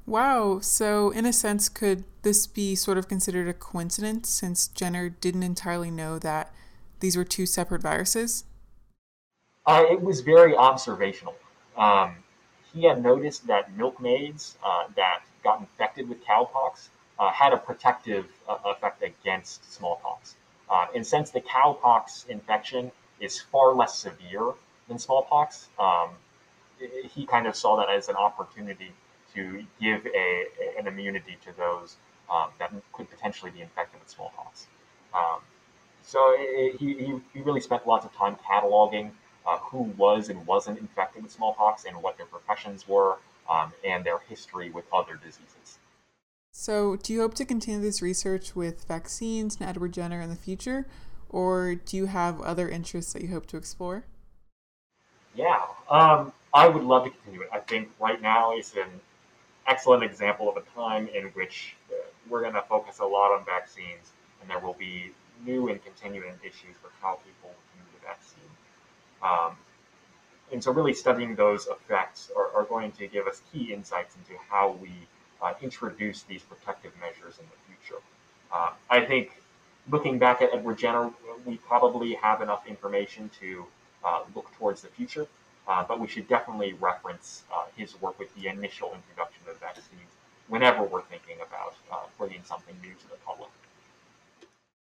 Wow. 0.06 0.60
So, 0.60 1.10
in 1.10 1.26
a 1.26 1.32
sense, 1.32 1.68
could 1.68 2.04
this 2.22 2.46
be 2.46 2.74
sort 2.74 2.96
of 2.96 3.08
considered 3.08 3.48
a 3.48 3.52
coincidence 3.52 4.30
since 4.30 4.68
Jenner 4.68 5.08
didn't 5.08 5.42
entirely 5.42 5.90
know 5.90 6.18
that 6.20 6.54
these 7.00 7.16
were 7.16 7.24
two 7.24 7.44
separate 7.44 7.82
viruses? 7.82 8.44
Uh, 9.66 9.84
it 9.90 10.00
was 10.00 10.20
very 10.20 10.56
observational. 10.56 11.34
Um, 11.76 12.16
he 12.72 12.84
had 12.84 13.02
noticed 13.02 13.46
that 13.48 13.76
milkmaids 13.76 14.56
uh, 14.64 14.84
that 14.96 15.20
got 15.44 15.60
infected 15.60 16.08
with 16.08 16.24
cowpox 16.24 16.88
uh, 17.18 17.30
had 17.30 17.52
a 17.52 17.58
protective 17.58 18.26
uh, 18.48 18.56
effect 18.64 19.02
against 19.02 19.70
smallpox. 19.72 20.36
Uh, 20.70 20.86
and 20.94 21.06
since 21.06 21.30
the 21.30 21.40
cowpox 21.40 22.28
infection 22.28 22.92
is 23.20 23.40
far 23.40 23.74
less 23.74 23.98
severe 23.98 24.52
than 24.88 24.98
smallpox, 24.98 25.68
um, 25.78 26.10
he 27.10 27.26
kind 27.26 27.46
of 27.46 27.56
saw 27.56 27.76
that 27.76 27.88
as 27.88 28.08
an 28.08 28.16
opportunity 28.16 28.92
to 29.34 29.64
give 29.80 30.06
a, 30.06 30.44
an 30.78 30.86
immunity 30.86 31.36
to 31.44 31.56
those 31.56 31.96
um, 32.30 32.48
that 32.58 32.72
could 32.92 33.10
potentially 33.10 33.50
be 33.50 33.60
infected 33.60 34.00
with 34.00 34.08
smallpox. 34.08 34.66
Um, 35.14 35.40
so 36.02 36.18
it, 36.36 36.76
he, 36.76 37.20
he 37.34 37.40
really 37.40 37.60
spent 37.60 37.86
lots 37.86 38.04
of 38.04 38.14
time 38.14 38.36
cataloging 38.48 39.10
uh, 39.46 39.58
who 39.58 39.82
was 39.96 40.28
and 40.28 40.46
wasn't 40.46 40.78
infected 40.78 41.22
with 41.22 41.32
smallpox 41.32 41.84
and 41.84 42.02
what 42.02 42.16
their 42.16 42.26
professions 42.26 42.86
were 42.86 43.16
um, 43.48 43.72
and 43.84 44.04
their 44.04 44.18
history 44.18 44.70
with 44.70 44.84
other 44.92 45.16
diseases. 45.16 45.78
So, 46.60 46.96
do 46.96 47.12
you 47.12 47.20
hope 47.20 47.34
to 47.34 47.44
continue 47.44 47.80
this 47.80 48.02
research 48.02 48.56
with 48.56 48.82
vaccines 48.88 49.58
and 49.60 49.70
Edward 49.70 49.92
Jenner 49.92 50.20
in 50.20 50.28
the 50.28 50.34
future, 50.34 50.88
or 51.28 51.76
do 51.76 51.96
you 51.96 52.06
have 52.06 52.40
other 52.40 52.68
interests 52.68 53.12
that 53.12 53.22
you 53.22 53.28
hope 53.28 53.46
to 53.46 53.56
explore? 53.56 54.02
Yeah, 55.36 55.62
um, 55.88 56.32
I 56.52 56.66
would 56.66 56.82
love 56.82 57.04
to 57.04 57.10
continue 57.10 57.42
it. 57.42 57.48
I 57.52 57.60
think 57.60 57.90
right 58.00 58.20
now 58.20 58.56
is 58.56 58.74
an 58.74 58.90
excellent 59.68 60.02
example 60.02 60.48
of 60.48 60.56
a 60.56 60.62
time 60.74 61.06
in 61.14 61.26
which 61.28 61.76
uh, 61.92 61.94
we're 62.28 62.40
going 62.40 62.54
to 62.54 62.62
focus 62.62 62.98
a 62.98 63.06
lot 63.06 63.30
on 63.30 63.44
vaccines, 63.44 64.10
and 64.40 64.50
there 64.50 64.58
will 64.58 64.76
be 64.76 65.12
new 65.46 65.68
and 65.68 65.80
continuing 65.84 66.34
issues 66.42 66.74
for 66.82 66.90
how 67.00 67.20
people 67.24 67.54
view 67.72 67.84
the 67.94 68.04
vaccine. 68.04 68.50
Um, 69.22 69.56
and 70.52 70.64
so, 70.64 70.72
really 70.72 70.94
studying 70.94 71.36
those 71.36 71.68
effects 71.68 72.32
are, 72.36 72.50
are 72.52 72.64
going 72.64 72.90
to 72.98 73.06
give 73.06 73.28
us 73.28 73.42
key 73.52 73.72
insights 73.72 74.16
into 74.16 74.36
how 74.50 74.76
we 74.82 74.90
uh, 75.42 75.54
introduce 75.62 76.22
these 76.22 76.42
protective 76.42 76.92
measures 77.00 77.38
in 77.38 77.46
the 77.46 77.58
future. 77.66 78.00
Uh, 78.52 78.70
I 78.90 79.00
think 79.00 79.32
looking 79.90 80.18
back 80.18 80.42
at 80.42 80.50
Edward 80.52 80.78
Jenner, 80.78 81.10
we 81.44 81.56
probably 81.58 82.14
have 82.14 82.40
enough 82.40 82.66
information 82.66 83.30
to 83.40 83.66
uh, 84.04 84.22
look 84.34 84.52
towards 84.56 84.82
the 84.82 84.88
future, 84.88 85.26
uh, 85.66 85.84
but 85.86 86.00
we 86.00 86.06
should 86.06 86.28
definitely 86.28 86.74
reference 86.74 87.42
uh, 87.52 87.64
his 87.76 88.00
work 88.00 88.18
with 88.18 88.34
the 88.34 88.48
initial 88.48 88.92
introduction 88.94 89.42
of 89.48 89.58
vaccines 89.60 90.10
whenever 90.48 90.82
we're 90.82 91.02
thinking 91.02 91.36
about 91.46 91.74
uh, 91.92 91.96
bringing 92.16 92.42
something 92.44 92.74
new 92.82 92.90
to 92.90 93.08
the 93.08 93.16
public. 93.26 93.50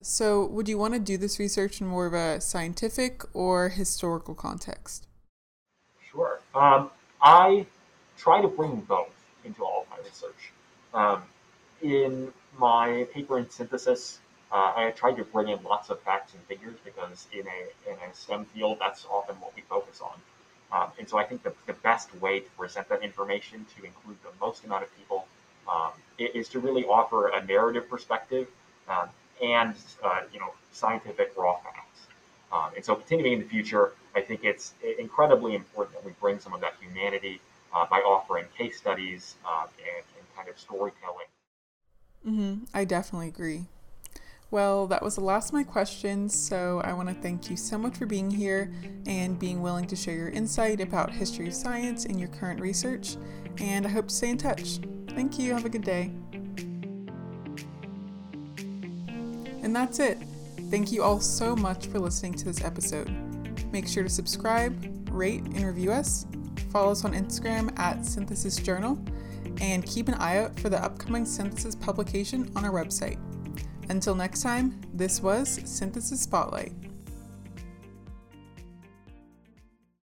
So, 0.01 0.45
would 0.45 0.69
you 0.69 0.77
want 0.77 0.93
to 0.93 0.99
do 0.99 1.17
this 1.17 1.39
research 1.39 1.81
in 1.81 1.87
more 1.87 2.05
of 2.05 2.13
a 2.13 2.39
scientific 2.39 3.23
or 3.33 3.67
historical 3.69 4.33
context? 4.33 5.07
Sure. 6.09 6.39
Um, 6.55 6.89
I 7.21 7.65
try 8.17 8.41
to 8.41 8.47
bring 8.47 8.77
both 8.81 9.13
into 9.43 9.63
all 9.63 9.78
research. 10.03 10.51
Um, 10.93 11.23
in 11.81 12.33
my 12.57 13.07
paper 13.13 13.37
in 13.37 13.49
synthesis, 13.49 14.19
uh, 14.51 14.73
I 14.75 14.93
tried 14.95 15.17
to 15.17 15.23
bring 15.23 15.49
in 15.49 15.63
lots 15.63 15.89
of 15.89 16.01
facts 16.01 16.33
and 16.33 16.41
figures 16.43 16.75
because 16.83 17.27
in 17.31 17.45
a, 17.47 17.89
in 17.91 17.95
a 17.97 18.13
STEM 18.13 18.45
field, 18.45 18.77
that's 18.79 19.05
often 19.05 19.35
what 19.35 19.55
we 19.55 19.61
focus 19.61 20.01
on. 20.01 20.19
Um, 20.71 20.91
and 20.99 21.07
so 21.07 21.17
I 21.17 21.23
think 21.23 21.43
the, 21.43 21.53
the 21.67 21.73
best 21.73 22.13
way 22.21 22.39
to 22.41 22.49
present 22.51 22.89
that 22.89 23.03
information 23.03 23.65
to 23.77 23.85
include 23.85 24.17
the 24.23 24.29
most 24.39 24.63
amount 24.63 24.83
of 24.83 24.97
people 24.97 25.27
um, 25.71 25.91
is 26.17 26.49
to 26.49 26.59
really 26.59 26.85
offer 26.85 27.27
a 27.29 27.45
narrative 27.45 27.89
perspective 27.89 28.47
um, 28.87 29.09
and 29.41 29.75
uh, 30.03 30.21
you 30.33 30.39
know 30.39 30.51
scientific 30.71 31.33
raw 31.37 31.55
facts. 31.57 32.07
Um, 32.51 32.71
and 32.75 32.83
so 32.83 32.95
continuing 32.95 33.33
in 33.33 33.39
the 33.39 33.45
future, 33.45 33.93
I 34.15 34.21
think 34.21 34.43
it's 34.43 34.73
incredibly 34.97 35.55
important 35.55 35.95
that 35.95 36.05
we 36.05 36.11
bring 36.19 36.39
some 36.39 36.53
of 36.53 36.61
that 36.61 36.73
humanity 36.81 37.39
by 37.71 37.99
offering 37.99 38.45
case 38.57 38.77
studies 38.77 39.35
uh, 39.45 39.65
and, 39.77 40.05
and, 40.17 40.35
kind 40.35 40.49
of 40.49 40.59
storytelling. 40.59 41.27
Mm-hmm. 42.25 42.63
I 42.73 42.85
definitely 42.85 43.27
agree. 43.27 43.65
Well, 44.51 44.87
that 44.87 45.03
was 45.03 45.15
the 45.15 45.21
last 45.21 45.49
of 45.49 45.53
my 45.53 45.63
questions, 45.63 46.33
so 46.33 46.81
I 46.83 46.93
want 46.93 47.07
to 47.09 47.15
thank 47.15 47.51
you 47.51 47.57
so 47.57 47.77
much 47.77 47.97
for 47.97 48.07
being 48.07 48.31
here 48.31 48.73
and 49.05 49.37
being 49.37 49.61
willing 49.61 49.85
to 49.87 49.95
share 49.95 50.15
your 50.15 50.29
insight 50.29 50.81
about 50.81 51.11
history 51.11 51.47
of 51.47 51.53
science 51.53 52.05
and 52.05 52.19
your 52.19 52.29
current 52.29 52.59
research, 52.59 53.15
and 53.59 53.85
I 53.85 53.89
hope 53.89 54.07
to 54.07 54.13
stay 54.13 54.29
in 54.29 54.37
touch. 54.39 54.79
Thank 55.09 55.37
you. 55.37 55.53
Have 55.53 55.65
a 55.65 55.69
good 55.69 55.83
day. 55.83 56.11
And 59.61 59.75
that's 59.75 59.99
it. 59.99 60.17
Thank 60.71 60.91
you 60.91 61.03
all 61.03 61.19
so 61.19 61.55
much 61.55 61.87
for 61.87 61.99
listening 61.99 62.33
to 62.35 62.45
this 62.45 62.63
episode. 62.63 63.11
Make 63.71 63.87
sure 63.87 64.03
to 64.03 64.09
subscribe, 64.09 65.09
rate, 65.11 65.43
and 65.43 65.63
review 65.63 65.91
us 65.91 66.25
follow 66.71 66.91
us 66.91 67.05
on 67.05 67.13
Instagram 67.13 67.77
at 67.77 68.05
Synthesis 68.05 68.57
Journal, 68.57 68.99
and 69.61 69.85
keep 69.85 70.07
an 70.07 70.15
eye 70.15 70.37
out 70.37 70.59
for 70.59 70.69
the 70.69 70.81
upcoming 70.83 71.25
Synthesis 71.25 71.75
publication 71.75 72.51
on 72.55 72.65
our 72.65 72.71
website. 72.71 73.19
Until 73.89 74.15
next 74.15 74.41
time, 74.41 74.79
this 74.93 75.21
was 75.21 75.59
Synthesis 75.65 76.21
Spotlight. 76.21 76.73